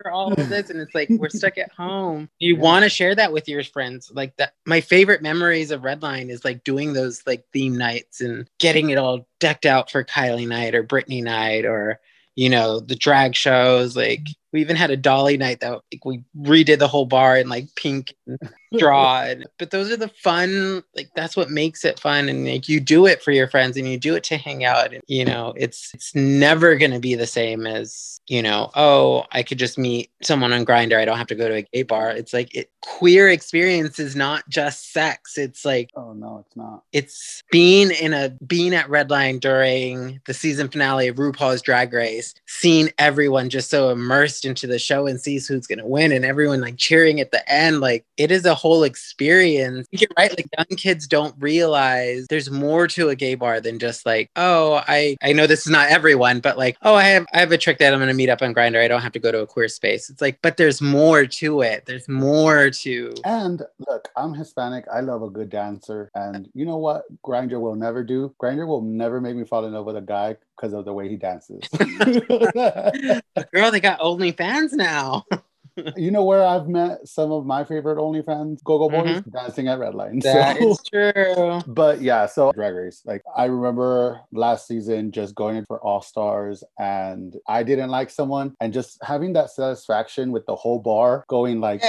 for 0.00 0.12
all 0.12 0.32
of 0.32 0.48
this 0.48 0.70
and 0.70 0.80
it's 0.80 0.94
like 0.94 1.08
we're 1.10 1.28
stuck 1.28 1.58
at 1.58 1.72
home 1.76 2.28
you 2.38 2.54
Yeah. 2.54 2.60
want 2.62 2.84
to 2.84 2.88
share 2.88 3.14
that 3.16 3.32
with 3.32 3.48
your 3.48 3.64
friends 3.64 4.10
like 4.14 4.36
that 4.36 4.54
my 4.64 4.80
favorite 4.80 5.22
memories 5.22 5.72
of 5.72 5.82
redline 5.82 6.28
is 6.30 6.44
like 6.44 6.62
doing 6.62 6.92
those 6.92 7.22
like 7.26 7.44
theme 7.52 7.76
nights 7.76 8.20
and 8.20 8.48
getting 8.60 8.90
it 8.90 8.98
all 8.98 9.26
decked 9.40 9.66
out 9.66 9.90
for 9.90 10.04
kylie 10.04 10.46
night 10.46 10.74
or 10.76 10.84
Britney 10.84 11.20
night 11.22 11.64
or 11.64 12.00
you 12.38 12.48
know 12.48 12.78
the 12.78 12.94
drag 12.94 13.34
shows 13.34 13.96
like 13.96 14.20
we 14.52 14.60
even 14.60 14.76
had 14.76 14.90
a 14.90 14.96
dolly 14.96 15.36
night 15.36 15.60
that 15.60 15.80
like, 15.92 16.04
we 16.04 16.22
redid 16.38 16.78
the 16.78 16.88
whole 16.88 17.06
bar 17.06 17.36
in 17.36 17.48
like 17.48 17.66
pink 17.74 18.14
and 18.26 18.38
straw. 18.74 19.22
And, 19.28 19.46
but 19.58 19.70
those 19.70 19.90
are 19.90 19.96
the 19.96 20.08
fun 20.08 20.82
like 20.94 21.10
that's 21.14 21.36
what 21.36 21.50
makes 21.50 21.84
it 21.84 21.98
fun. 21.98 22.28
And 22.28 22.46
like 22.46 22.68
you 22.68 22.80
do 22.80 23.06
it 23.06 23.22
for 23.22 23.32
your 23.32 23.48
friends 23.48 23.76
and 23.76 23.88
you 23.88 23.98
do 23.98 24.14
it 24.14 24.24
to 24.24 24.36
hang 24.36 24.64
out. 24.64 24.92
And 24.92 25.02
you 25.06 25.24
know 25.24 25.52
it's 25.56 25.92
it's 25.94 26.14
never 26.14 26.76
going 26.76 26.92
to 26.92 27.00
be 27.00 27.14
the 27.14 27.26
same 27.26 27.66
as 27.66 28.20
you 28.28 28.42
know 28.42 28.70
oh 28.74 29.24
i 29.32 29.42
could 29.42 29.58
just 29.58 29.78
meet 29.78 30.10
someone 30.22 30.52
on 30.52 30.66
Grindr 30.66 30.98
i 30.98 31.04
don't 31.04 31.16
have 31.16 31.26
to 31.28 31.34
go 31.34 31.48
to 31.48 31.56
a 31.56 31.62
gay 31.62 31.82
bar. 31.82 32.10
It's 32.10 32.32
like 32.32 32.54
it 32.54 32.70
queer 32.82 33.28
experience 33.28 33.98
is 33.98 34.16
not 34.16 34.48
just 34.48 34.92
sex. 34.92 35.36
It's 35.36 35.64
like 35.64 35.90
oh 35.96 36.12
no 36.12 36.44
it's 36.46 36.56
not. 36.56 36.84
it's 36.92 37.42
being 37.50 37.90
in 37.90 38.12
a 38.12 38.30
being 38.46 38.74
at 38.74 38.88
Redline 38.88 39.40
during 39.40 40.20
the 40.26 40.34
season 40.34 40.68
finale 40.68 41.08
of 41.08 41.16
RuPaul's 41.16 41.62
Drag 41.62 41.92
Race, 41.92 42.34
seeing 42.46 42.90
everyone 42.98 43.50
just 43.50 43.70
so 43.70 43.90
immersed 43.90 44.37
into 44.44 44.66
the 44.66 44.78
show 44.78 45.06
and 45.06 45.20
sees 45.20 45.46
who's 45.46 45.66
gonna 45.66 45.86
win, 45.86 46.12
and 46.12 46.24
everyone 46.24 46.60
like 46.60 46.76
cheering 46.76 47.20
at 47.20 47.30
the 47.30 47.48
end. 47.50 47.80
Like 47.80 48.04
it 48.16 48.30
is 48.30 48.44
a 48.44 48.54
whole 48.54 48.82
experience. 48.82 49.86
You're 49.90 50.08
right. 50.16 50.30
Like 50.30 50.48
young 50.56 50.76
kids 50.78 51.06
don't 51.06 51.34
realize 51.38 52.26
there's 52.28 52.50
more 52.50 52.86
to 52.88 53.08
a 53.08 53.14
gay 53.16 53.34
bar 53.34 53.60
than 53.60 53.78
just 53.78 54.06
like, 54.06 54.30
oh, 54.36 54.82
I 54.88 55.16
I 55.22 55.32
know 55.32 55.46
this 55.46 55.66
is 55.66 55.72
not 55.72 55.90
everyone, 55.90 56.40
but 56.40 56.58
like, 56.58 56.76
oh, 56.82 56.94
I 56.94 57.04
have 57.04 57.26
I 57.32 57.40
have 57.40 57.52
a 57.52 57.58
trick 57.58 57.78
that 57.78 57.92
I'm 57.92 58.00
gonna 58.00 58.14
meet 58.14 58.28
up 58.28 58.42
on 58.42 58.54
Grindr. 58.54 58.82
I 58.82 58.88
don't 58.88 59.02
have 59.02 59.12
to 59.12 59.18
go 59.18 59.32
to 59.32 59.40
a 59.40 59.46
queer 59.46 59.68
space. 59.68 60.10
It's 60.10 60.20
like, 60.20 60.38
but 60.42 60.56
there's 60.56 60.80
more 60.80 61.26
to 61.26 61.62
it. 61.62 61.84
There's 61.86 62.08
more 62.08 62.70
to. 62.70 63.14
and 63.24 63.62
look 63.88 64.08
i'm 64.16 64.34
hispanic 64.34 64.84
i 64.92 65.00
love 65.00 65.22
a 65.22 65.30
good 65.30 65.50
dancer 65.50 66.10
and 66.14 66.48
you 66.54 66.64
know 66.64 66.76
what 66.76 67.04
Grindr 67.22 67.60
will 67.60 67.74
never 67.74 68.02
do 68.02 68.34
Grindr 68.42 68.66
will 68.66 68.82
never 68.82 69.20
make 69.20 69.36
me 69.36 69.44
fall 69.44 69.64
in 69.64 69.72
love 69.72 69.86
with 69.86 69.96
a 69.96 70.00
guy 70.00 70.36
because 70.56 70.72
of 70.72 70.84
the 70.84 70.92
way 70.92 71.08
he 71.08 71.16
dances 71.16 71.60
girl, 73.52 73.70
they 73.70 73.80
got 73.80 74.00
OnlyFans 74.32 74.72
now. 74.72 75.24
you 75.96 76.10
know 76.10 76.24
where 76.24 76.44
I've 76.44 76.68
met 76.68 77.06
some 77.06 77.30
of 77.32 77.46
my 77.46 77.64
favorite 77.64 77.98
OnlyFans 77.98 78.62
Go-Go 78.64 78.88
Boys 78.88 79.20
Mhm. 79.20 79.32
dancing 79.32 79.68
at 79.68 79.78
Redline. 79.78 80.22
That 80.28 80.58
so, 80.58 80.70
is 80.70 80.80
true. 80.92 81.60
but 81.66 82.00
yeah, 82.02 82.26
so 82.26 82.52
Drag 82.52 82.74
Race. 82.74 83.02
Like 83.04 83.22
I 83.36 83.46
remember 83.46 84.20
last 84.32 84.66
season 84.66 85.10
just 85.12 85.34
going 85.34 85.56
in 85.56 85.64
for 85.64 85.80
All 85.80 86.00
Stars, 86.02 86.62
and 86.78 87.36
I 87.48 87.62
didn't 87.62 87.90
like 87.90 88.10
someone, 88.10 88.54
and 88.60 88.72
just 88.72 88.98
having 89.02 89.32
that 89.34 89.50
satisfaction 89.50 90.32
with 90.32 90.44
the 90.46 90.54
whole 90.56 90.78
bar 90.80 91.24
going 91.28 91.60
like. 91.60 91.82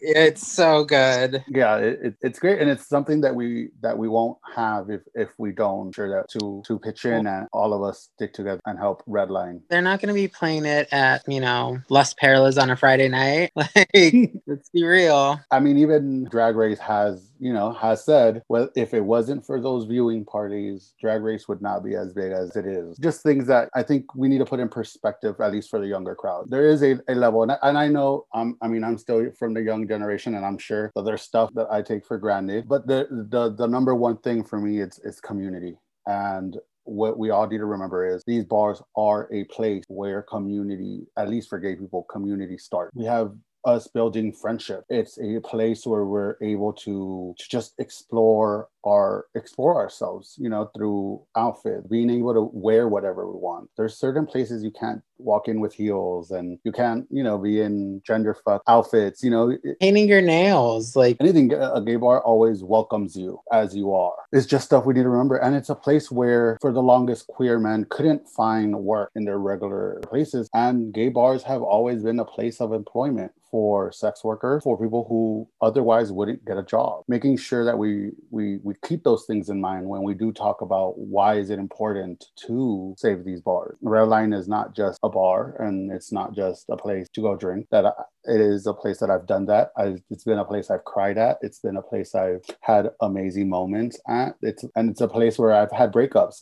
It's 0.00 0.46
so 0.46 0.84
good. 0.84 1.44
Yeah, 1.48 1.76
it, 1.78 1.98
it, 2.02 2.14
it's 2.22 2.38
great, 2.38 2.60
and 2.60 2.70
it's 2.70 2.86
something 2.88 3.20
that 3.22 3.34
we 3.34 3.68
that 3.80 3.96
we 3.96 4.08
won't 4.08 4.38
have 4.54 4.90
if 4.90 5.02
if 5.14 5.30
we 5.38 5.52
don't 5.52 5.94
sure 5.94 6.08
that 6.10 6.28
to 6.30 6.62
to 6.66 6.78
pitch 6.78 7.04
in 7.04 7.26
and 7.26 7.46
all 7.52 7.72
of 7.72 7.82
us 7.82 8.08
stick 8.14 8.32
together 8.32 8.60
and 8.66 8.78
help 8.78 9.02
Redline. 9.06 9.60
They're 9.68 9.82
not 9.82 10.00
going 10.00 10.08
to 10.08 10.14
be 10.14 10.28
playing 10.28 10.64
it 10.64 10.88
at, 10.92 11.22
you 11.28 11.40
know, 11.40 11.78
Las 11.90 12.14
Perlas 12.14 12.60
on 12.60 12.70
a 12.70 12.76
Friday 12.76 13.08
night. 13.08 13.17
Like, 13.56 13.90
let's 14.46 14.70
be 14.70 14.84
real. 14.84 15.40
I 15.50 15.60
mean, 15.60 15.78
even 15.78 16.24
Drag 16.30 16.56
Race 16.56 16.78
has, 16.78 17.30
you 17.38 17.52
know, 17.52 17.72
has 17.72 18.04
said, 18.04 18.42
well, 18.48 18.68
if 18.76 18.94
it 18.94 19.00
wasn't 19.00 19.44
for 19.44 19.60
those 19.60 19.84
viewing 19.86 20.24
parties, 20.24 20.94
Drag 21.00 21.22
Race 21.22 21.48
would 21.48 21.60
not 21.60 21.84
be 21.84 21.94
as 21.94 22.12
big 22.12 22.32
as 22.32 22.54
it 22.56 22.66
is. 22.66 22.96
Just 22.98 23.22
things 23.22 23.46
that 23.48 23.70
I 23.74 23.82
think 23.82 24.14
we 24.14 24.28
need 24.28 24.38
to 24.38 24.44
put 24.44 24.60
in 24.60 24.68
perspective, 24.68 25.36
at 25.40 25.52
least 25.52 25.70
for 25.70 25.80
the 25.80 25.86
younger 25.86 26.14
crowd. 26.14 26.50
There 26.50 26.66
is 26.66 26.82
a, 26.82 26.98
a 27.08 27.14
level, 27.14 27.42
and 27.42 27.52
I, 27.52 27.58
and 27.62 27.78
I 27.78 27.88
know, 27.88 28.26
um, 28.34 28.56
I 28.62 28.68
mean, 28.68 28.84
I'm 28.84 28.98
still 28.98 29.30
from 29.38 29.54
the 29.54 29.62
young 29.62 29.86
generation, 29.88 30.34
and 30.34 30.44
I'm 30.44 30.58
sure 30.58 30.92
that 30.94 31.04
there's 31.04 31.22
stuff 31.22 31.50
that 31.54 31.66
I 31.70 31.82
take 31.82 32.06
for 32.06 32.18
granted. 32.18 32.68
But 32.68 32.86
the 32.86 33.06
the, 33.10 33.50
the 33.54 33.66
number 33.66 33.94
one 33.94 34.18
thing 34.18 34.44
for 34.44 34.60
me, 34.60 34.80
it's 34.80 34.98
it's 35.00 35.20
community. 35.20 35.76
And 36.06 36.56
what 36.88 37.18
we 37.18 37.30
all 37.30 37.46
need 37.46 37.58
to 37.58 37.66
remember 37.66 38.06
is 38.06 38.24
these 38.24 38.44
bars 38.44 38.82
are 38.96 39.28
a 39.32 39.44
place 39.44 39.84
where 39.88 40.22
community, 40.22 41.06
at 41.16 41.28
least 41.28 41.48
for 41.48 41.58
gay 41.58 41.76
people, 41.76 42.04
community 42.04 42.56
start. 42.56 42.90
We 42.94 43.04
have 43.04 43.32
us 43.64 43.88
building 43.88 44.32
friendship. 44.32 44.84
It's 44.88 45.18
a 45.18 45.40
place 45.40 45.84
where 45.86 46.04
we're 46.04 46.36
able 46.40 46.72
to, 46.72 47.34
to 47.38 47.48
just 47.48 47.74
explore 47.78 48.68
our 48.88 49.26
explore 49.34 49.76
ourselves, 49.76 50.34
you 50.38 50.48
know, 50.48 50.70
through 50.76 51.22
outfit, 51.36 51.88
being 51.90 52.10
able 52.10 52.34
to 52.34 52.50
wear 52.52 52.88
whatever 52.88 53.26
we 53.30 53.38
want. 53.38 53.68
There's 53.76 53.96
certain 53.96 54.26
places 54.26 54.64
you 54.64 54.70
can't 54.70 55.02
walk 55.18 55.48
in 55.48 55.60
with 55.60 55.74
heels 55.74 56.30
and 56.30 56.58
you 56.64 56.72
can't, 56.72 57.06
you 57.10 57.22
know, 57.22 57.38
be 57.38 57.60
in 57.60 58.00
gender 58.06 58.36
fuck 58.44 58.62
outfits, 58.68 59.22
you 59.22 59.30
know, 59.30 59.56
Painting 59.80 60.08
your 60.08 60.22
nails. 60.22 60.94
Like, 60.96 61.16
anything 61.20 61.52
uh, 61.52 61.72
a 61.74 61.82
gay 61.82 61.96
bar 61.96 62.22
always 62.22 62.62
welcomes 62.62 63.16
you 63.16 63.40
as 63.52 63.74
you 63.74 63.92
are 63.92 64.14
it's 64.32 64.46
just 64.46 64.66
stuff 64.66 64.84
we 64.84 64.94
need 64.94 65.02
to 65.02 65.08
remember 65.08 65.36
and 65.36 65.56
it's 65.56 65.70
a 65.70 65.74
place 65.74 66.10
where 66.10 66.58
for 66.60 66.72
the 66.72 66.82
longest 66.82 67.26
queer 67.28 67.58
men 67.58 67.86
couldn't 67.90 68.28
find 68.28 68.78
work 68.78 69.10
in 69.14 69.24
their 69.24 69.38
regular 69.38 70.00
places 70.08 70.48
and 70.54 70.92
gay 70.92 71.08
bars 71.08 71.42
have 71.42 71.62
always 71.62 72.02
been 72.02 72.20
a 72.20 72.24
place 72.24 72.60
of 72.60 72.72
employment 72.72 73.32
for 73.50 73.90
sex 73.90 74.22
workers 74.22 74.62
for 74.62 74.78
people 74.78 75.06
who 75.08 75.48
otherwise 75.66 76.12
wouldn't 76.12 76.44
get 76.44 76.58
a 76.58 76.62
job 76.62 77.02
making 77.08 77.36
sure 77.36 77.64
that 77.64 77.78
we 77.78 78.10
we 78.30 78.58
we 78.62 78.74
keep 78.84 79.04
those 79.04 79.24
things 79.26 79.48
in 79.48 79.60
mind 79.60 79.86
when 79.86 80.02
we 80.02 80.14
do 80.14 80.32
talk 80.32 80.60
about 80.60 80.98
why 80.98 81.34
is 81.38 81.50
it 81.50 81.58
important 81.58 82.26
to 82.46 82.94
save 82.96 83.24
these 83.24 83.40
bars. 83.40 83.76
Redline 83.82 84.36
is 84.36 84.48
not 84.48 84.74
just 84.74 84.98
a 85.02 85.08
bar 85.08 85.56
and 85.60 85.90
it's 85.90 86.12
not 86.12 86.34
just 86.34 86.66
a 86.68 86.76
place 86.76 87.08
to 87.14 87.20
go 87.20 87.36
drink 87.36 87.66
that 87.70 87.94
it 88.24 88.40
is 88.40 88.66
a 88.66 88.74
place 88.74 88.98
that 88.98 89.10
I've 89.10 89.26
done 89.26 89.46
that. 89.46 89.70
I, 89.76 89.96
it's 90.10 90.24
been 90.24 90.38
a 90.38 90.44
place 90.44 90.70
I've 90.70 90.84
cried 90.84 91.18
at. 91.18 91.38
It's 91.40 91.60
been 91.60 91.76
a 91.76 91.82
place 91.82 92.14
I've 92.14 92.44
had 92.60 92.90
amazing 93.00 93.48
moments 93.48 93.98
at. 94.08 94.34
It's 94.42 94.64
and 94.76 94.90
it's 94.90 95.00
a 95.00 95.08
place 95.08 95.38
where 95.38 95.52
I've 95.52 95.72
had 95.72 95.92
breakups, 95.92 96.40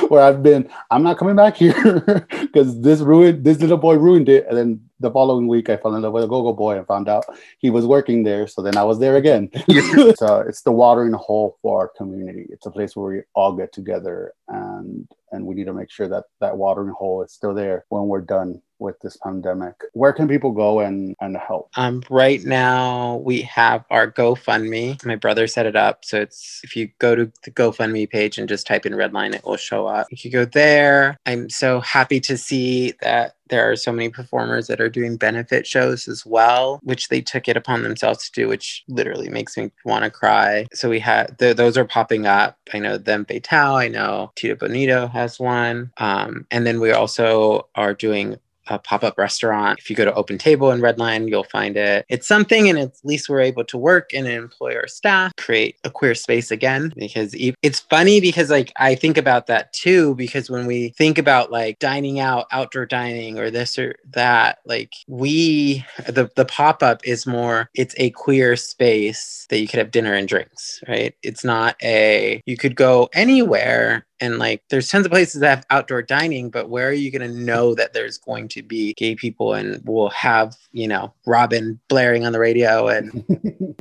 where 0.10 0.22
I've 0.22 0.42
been. 0.42 0.68
I'm 0.90 1.02
not 1.02 1.18
coming 1.18 1.36
back 1.36 1.56
here 1.56 2.26
because 2.30 2.80
this 2.80 3.00
ruined. 3.00 3.44
This 3.44 3.60
little 3.60 3.76
boy 3.76 3.96
ruined 3.96 4.28
it. 4.28 4.46
And 4.48 4.56
then 4.56 4.80
the 5.00 5.10
following 5.10 5.46
week, 5.46 5.68
I 5.70 5.76
fell 5.76 5.94
in 5.94 6.02
love 6.02 6.12
with 6.12 6.24
a 6.24 6.28
go-go 6.28 6.52
boy 6.52 6.76
and 6.76 6.86
found 6.86 7.08
out 7.08 7.24
he 7.58 7.70
was 7.70 7.86
working 7.86 8.24
there. 8.24 8.46
So 8.46 8.62
then 8.62 8.76
I 8.76 8.84
was 8.84 8.98
there 8.98 9.16
again. 9.16 9.50
so 10.16 10.44
it's 10.46 10.62
the 10.62 10.72
watering 10.72 11.12
hole 11.12 11.58
for 11.62 11.80
our 11.80 11.88
community. 11.96 12.46
It's 12.50 12.66
a 12.66 12.70
place 12.70 12.96
where 12.96 13.12
we 13.12 13.22
all 13.34 13.54
get 13.54 13.72
together 13.72 14.32
and 14.48 15.06
and 15.30 15.44
we 15.44 15.54
need 15.54 15.66
to 15.66 15.74
make 15.74 15.90
sure 15.90 16.08
that 16.08 16.24
that 16.40 16.56
watering 16.56 16.94
hole 16.96 17.22
is 17.22 17.32
still 17.32 17.54
there 17.54 17.84
when 17.90 18.06
we're 18.06 18.22
done 18.22 18.62
with 18.78 18.98
this 19.00 19.16
pandemic. 19.16 19.74
Where 19.92 20.12
can 20.12 20.28
people 20.28 20.52
go 20.52 20.80
and 20.80 21.14
and 21.20 21.36
help? 21.36 21.70
Um, 21.76 22.02
right 22.10 22.42
now 22.44 23.16
we 23.16 23.42
have 23.42 23.84
our 23.90 24.10
GoFundMe. 24.10 25.04
My 25.04 25.16
brother 25.16 25.46
set 25.46 25.66
it 25.66 25.76
up, 25.76 26.04
so 26.04 26.20
it's 26.20 26.60
if 26.64 26.76
you 26.76 26.90
go 26.98 27.14
to 27.14 27.30
the 27.44 27.50
GoFundMe 27.50 28.08
page 28.08 28.38
and 28.38 28.48
just 28.48 28.66
type 28.66 28.86
in 28.86 28.92
Redline, 28.92 29.34
it 29.34 29.44
will 29.44 29.56
show 29.56 29.86
up. 29.86 30.06
If 30.10 30.24
You 30.24 30.30
go 30.30 30.44
there. 30.44 31.16
I'm 31.26 31.50
so 31.50 31.80
happy 31.80 32.20
to 32.20 32.36
see 32.36 32.92
that 33.02 33.34
there 33.48 33.70
are 33.70 33.76
so 33.76 33.92
many 33.92 34.08
performers 34.08 34.66
that 34.66 34.80
are 34.80 34.88
doing 34.88 35.16
benefit 35.16 35.66
shows 35.66 36.06
as 36.08 36.24
well, 36.24 36.80
which 36.82 37.08
they 37.08 37.20
took 37.20 37.48
it 37.48 37.56
upon 37.56 37.82
themselves 37.82 38.28
to 38.28 38.42
do, 38.42 38.48
which 38.48 38.84
literally 38.88 39.28
makes 39.28 39.56
me 39.56 39.70
want 39.84 40.04
to 40.04 40.10
cry. 40.10 40.66
So 40.72 40.88
we 40.88 41.00
had 41.00 41.38
th- 41.38 41.56
those 41.56 41.76
are 41.76 41.84
popping 41.84 42.26
up. 42.26 42.58
I 42.72 42.78
know 42.78 42.98
them 42.98 43.24
Betal. 43.24 43.76
I 43.76 43.88
know 43.88 44.32
Tito 44.36 44.54
Bonito 44.54 45.08
has 45.08 45.40
one, 45.40 45.92
um, 45.98 46.46
and 46.50 46.66
then 46.66 46.80
we 46.80 46.92
also 46.92 47.68
are 47.74 47.94
doing 47.94 48.36
a 48.70 48.78
pop-up 48.78 49.18
restaurant. 49.18 49.78
If 49.78 49.90
you 49.90 49.96
go 49.96 50.04
to 50.04 50.14
Open 50.14 50.38
Table 50.38 50.70
in 50.70 50.80
Redline, 50.80 51.28
you'll 51.28 51.44
find 51.44 51.76
it. 51.76 52.04
It's 52.08 52.26
something, 52.26 52.68
and 52.68 52.78
at 52.78 52.92
least 53.04 53.28
we're 53.28 53.40
able 53.40 53.64
to 53.64 53.78
work 53.78 54.10
and 54.14 54.26
employ 54.26 54.76
our 54.76 54.86
staff, 54.86 55.32
create 55.36 55.76
a 55.84 55.90
queer 55.90 56.14
space 56.14 56.50
again. 56.50 56.92
Because 56.96 57.34
it's 57.62 57.80
funny 57.80 58.20
because 58.20 58.50
like 58.50 58.72
I 58.76 58.94
think 58.94 59.16
about 59.16 59.46
that 59.46 59.72
too. 59.72 60.14
Because 60.14 60.50
when 60.50 60.66
we 60.66 60.90
think 60.90 61.18
about 61.18 61.50
like 61.50 61.78
dining 61.78 62.20
out, 62.20 62.46
outdoor 62.52 62.86
dining, 62.86 63.38
or 63.38 63.50
this 63.50 63.78
or 63.78 63.94
that, 64.10 64.58
like 64.66 64.92
we 65.06 65.84
the 66.06 66.30
the 66.36 66.44
pop-up 66.44 67.00
is 67.04 67.26
more. 67.26 67.68
It's 67.74 67.94
a 67.98 68.10
queer 68.10 68.56
space 68.56 69.46
that 69.50 69.60
you 69.60 69.68
could 69.68 69.78
have 69.78 69.90
dinner 69.90 70.14
and 70.14 70.28
drinks, 70.28 70.82
right? 70.88 71.14
It's 71.22 71.44
not 71.44 71.76
a 71.82 72.42
you 72.46 72.56
could 72.56 72.76
go 72.76 73.08
anywhere 73.12 74.04
and 74.20 74.38
like 74.38 74.62
there's 74.68 74.88
tons 74.88 75.06
of 75.06 75.12
places 75.12 75.40
that 75.40 75.56
have 75.56 75.66
outdoor 75.70 76.02
dining 76.02 76.50
but 76.50 76.68
where 76.68 76.88
are 76.88 76.92
you 76.92 77.10
going 77.10 77.28
to 77.28 77.38
know 77.38 77.74
that 77.74 77.92
there's 77.92 78.18
going 78.18 78.48
to 78.48 78.62
be 78.62 78.94
gay 78.94 79.14
people 79.14 79.54
and 79.54 79.80
we'll 79.84 80.10
have 80.10 80.56
you 80.72 80.88
know 80.88 81.12
Robyn 81.26 81.78
blaring 81.88 82.26
on 82.26 82.32
the 82.32 82.38
radio 82.38 82.88
and 82.88 83.24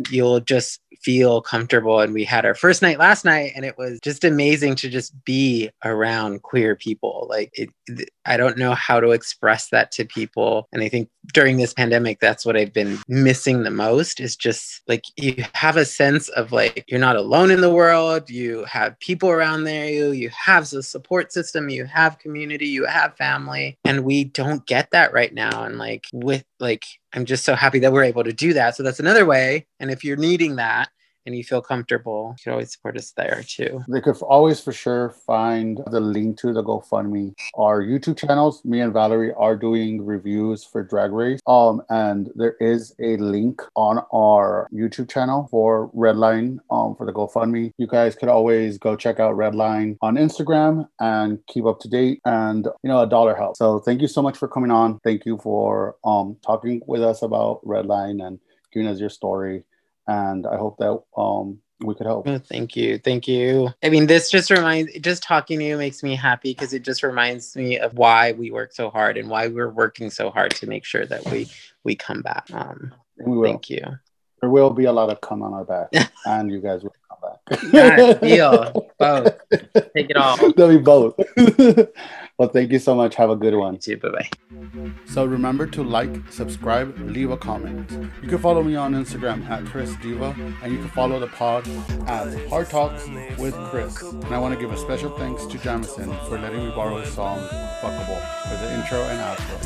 you'll 0.10 0.40
just 0.40 0.82
feel 1.08 1.42
comfortable 1.42 2.02
and 2.02 2.14
we 2.14 2.26
had 2.26 2.46
our 2.46 2.54
first 2.54 2.82
night 2.82 3.00
last 3.00 3.24
night 3.24 3.54
and 3.56 3.64
it 3.64 3.78
was 3.78 3.98
just 4.04 4.26
amazing 4.26 4.76
to 4.76 4.90
just 4.90 5.14
be 5.24 5.70
around 5.86 6.42
queer 6.42 6.76
people. 6.76 7.28
Like 7.30 7.50
it 7.54 7.70
i 8.26 8.38
don't 8.38 8.58
know 8.58 8.74
how 8.74 9.00
to 9.00 9.12
express 9.12 9.70
that 9.70 9.92
to 9.92 10.06
people 10.06 10.68
and 10.72 10.84
i 10.84 10.90
think 10.90 11.10
during 11.34 11.58
this 11.58 11.74
pandemic 11.74 12.20
that's 12.20 12.46
what 12.46 12.58
i've 12.58 12.74
been 12.74 13.00
missing 13.08 13.64
the 13.64 13.72
most 13.72 14.20
is 14.20 14.36
just 14.36 14.82
like 14.88 15.06
you 15.16 15.44
have 15.54 15.78
a 15.78 15.86
sense 15.86 16.30
of 16.30 16.52
like 16.52 16.84
you're 16.88 17.00
not 17.00 17.16
alone 17.16 17.50
in 17.50 17.62
the 17.62 17.74
world 17.74 18.30
you 18.30 18.64
have 18.66 19.00
people 19.00 19.30
around 19.30 19.64
there 19.64 19.90
you 19.90 20.12
you 20.12 20.30
have 20.30 20.70
the 20.70 20.84
support 20.84 21.32
system 21.32 21.70
you 21.70 21.86
have 21.86 22.20
community 22.20 22.68
you 22.68 22.86
have 22.86 23.16
family 23.16 23.78
and 23.86 24.04
we 24.04 24.24
don't 24.24 24.66
get 24.66 24.92
that 24.92 25.14
right 25.14 25.34
now 25.34 25.64
and 25.64 25.78
like 25.78 26.06
with 26.14 26.44
like 26.60 26.86
i'm 27.14 27.26
just 27.26 27.46
so 27.46 27.56
happy 27.56 27.80
that 27.80 27.94
we're 27.94 28.04
able 28.04 28.24
to 28.24 28.34
do 28.34 28.54
that. 28.54 28.76
So 28.76 28.84
that's 28.84 29.00
another 29.00 29.26
way 29.26 29.66
and 29.80 29.90
if 29.90 30.04
you're 30.04 30.18
needing 30.18 30.58
that 30.58 30.90
and 31.28 31.38
you 31.38 31.44
feel 31.44 31.62
comfortable 31.62 32.34
you 32.40 32.44
can 32.46 32.54
always 32.54 32.72
support 32.72 32.98
us 32.98 33.12
there 33.12 33.44
too 33.46 33.84
They 33.88 34.02
could 34.02 34.18
always 34.22 34.60
for 34.60 34.72
sure 34.72 35.10
find 35.26 35.82
the 35.92 36.00
link 36.00 36.38
to 36.40 36.54
the 36.54 36.64
GoFundMe. 36.64 37.34
Our 37.56 37.84
YouTube 37.84 38.18
channels, 38.18 38.64
me 38.64 38.80
and 38.82 38.94
Valerie 38.94 39.34
are 39.34 39.56
doing 39.56 40.06
reviews 40.06 40.64
for 40.64 40.84
Drag 40.84 41.12
Race. 41.12 41.40
Um, 41.48 41.82
and 41.90 42.30
there 42.36 42.56
is 42.60 42.96
a 43.00 43.18
link 43.18 43.62
on 43.76 44.04
our 44.14 44.68
YouTube 44.74 45.10
channel 45.10 45.48
for 45.52 45.90
Redline 45.92 46.60
um 46.72 46.96
for 46.96 47.06
the 47.06 47.14
GoFundMe. 47.14 47.72
You 47.78 47.88
guys 47.88 48.16
could 48.16 48.30
always 48.30 48.78
go 48.78 48.96
check 48.96 49.20
out 49.20 49.36
Redline 49.36 49.98
on 50.02 50.16
Instagram 50.16 50.88
and 51.00 51.40
keep 51.48 51.66
up 51.66 51.80
to 51.82 51.90
date. 51.90 52.22
And 52.26 52.66
you 52.84 52.90
know, 52.90 53.02
a 53.02 53.08
dollar 53.08 53.36
helps. 53.36 53.60
So 53.60 53.80
thank 53.80 54.02
you 54.02 54.08
so 54.08 54.22
much 54.22 54.38
for 54.38 54.48
coming 54.48 54.72
on. 54.72 55.00
Thank 55.04 55.26
you 55.26 55.38
for 55.42 55.96
um 56.04 56.38
talking 56.46 56.82
with 56.88 57.02
us 57.02 57.22
about 57.22 57.62
Redline 57.66 58.26
and 58.26 58.40
giving 58.74 58.88
us 58.88 59.00
your 59.00 59.10
story. 59.10 59.64
And 60.08 60.48
I 60.48 60.58
hope 60.58 60.78
that 60.80 61.00
um 61.20 61.60
we 61.80 61.94
could 61.94 62.08
help. 62.08 62.28
Oh, 62.28 62.40
thank 62.40 62.76
you. 62.76 62.98
Thank 62.98 63.28
you. 63.28 63.70
I 63.84 63.90
mean, 63.90 64.08
this 64.08 64.32
just 64.32 64.50
reminds, 64.50 64.92
just 65.00 65.22
talking 65.22 65.60
to 65.60 65.66
you 65.66 65.78
makes 65.78 66.02
me 66.02 66.16
happy 66.16 66.52
because 66.54 66.74
it 66.74 66.82
just 66.82 67.04
reminds 67.04 67.56
me 67.56 67.78
of 67.78 67.94
why 67.94 68.32
we 68.32 68.50
work 68.50 68.74
so 68.74 68.90
hard 68.90 69.16
and 69.16 69.30
why 69.30 69.48
we're 69.48 69.70
working 69.70 70.10
so 70.10 70.32
hard 70.32 70.52
to 70.56 70.66
make 70.68 70.86
sure 70.86 71.06
that 71.06 71.24
we 71.30 71.48
we 71.84 71.96
come 71.96 72.22
back. 72.22 72.48
Um, 72.52 72.94
We 73.24 73.38
will. 73.38 73.44
thank 73.44 73.70
you. 73.70 73.84
There 74.42 74.50
will 74.50 74.72
be 74.72 74.86
a 74.86 74.92
lot 74.92 75.12
of 75.12 75.22
come 75.22 75.42
on 75.44 75.54
our 75.54 75.66
back, 75.66 75.90
and 76.26 76.50
you 76.52 76.62
guys 76.62 76.84
will 76.84 76.96
come 77.10 77.20
back. 77.22 77.64
Yeah, 77.74 78.14
deal. 78.14 78.88
Both. 79.00 79.38
Take 79.96 80.10
it 80.10 80.18
all. 80.18 80.38
There'll 80.54 80.78
be 80.78 80.84
both. 80.84 81.20
Well, 82.38 82.50
thank 82.50 82.72
you 82.72 82.78
so 82.78 82.94
much. 82.94 83.16
Have 83.16 83.32
a 83.32 83.36
good 83.36 83.56
one. 83.56 83.74
You 83.74 83.80
too. 83.80 83.98
Bye 83.98 84.10
bye. 84.10 84.30
So 85.06 85.26
remember 85.26 85.66
to 85.68 85.84
like, 85.84 86.16
subscribe, 86.32 86.96
leave 87.00 87.32
a 87.32 87.38
comment. 87.38 87.90
You 88.22 88.30
can 88.30 88.38
follow 88.38 88.62
me 88.62 88.76
on 88.76 88.94
Instagram 88.94 89.44
at 89.50 89.66
Chris 89.66 89.96
Diva, 90.04 90.36
and 90.62 90.72
you 90.72 90.78
can 90.78 90.90
follow 90.90 91.20
the 91.20 91.28
pod 91.28 91.68
at 92.06 92.48
Hard 92.48 92.70
Talks 92.70 93.08
with 93.40 93.56
Chris. 93.72 94.02
And 94.04 94.26
I 94.26 94.38
want 94.38 94.54
to 94.54 94.60
give 94.60 94.72
a 94.72 94.78
special 94.78 95.18
thanks 95.18 95.48
to 95.48 95.58
Jamison 95.58 96.14
for 96.28 96.38
letting 96.38 96.64
me 96.64 96.70
borrow 96.72 97.00
his 97.00 97.12
song 97.12 97.40
Fuckable 97.82 98.22
for 98.44 98.58
the 98.64 98.74
intro 98.76 99.02
and 99.02 99.20
outro. 99.20 99.58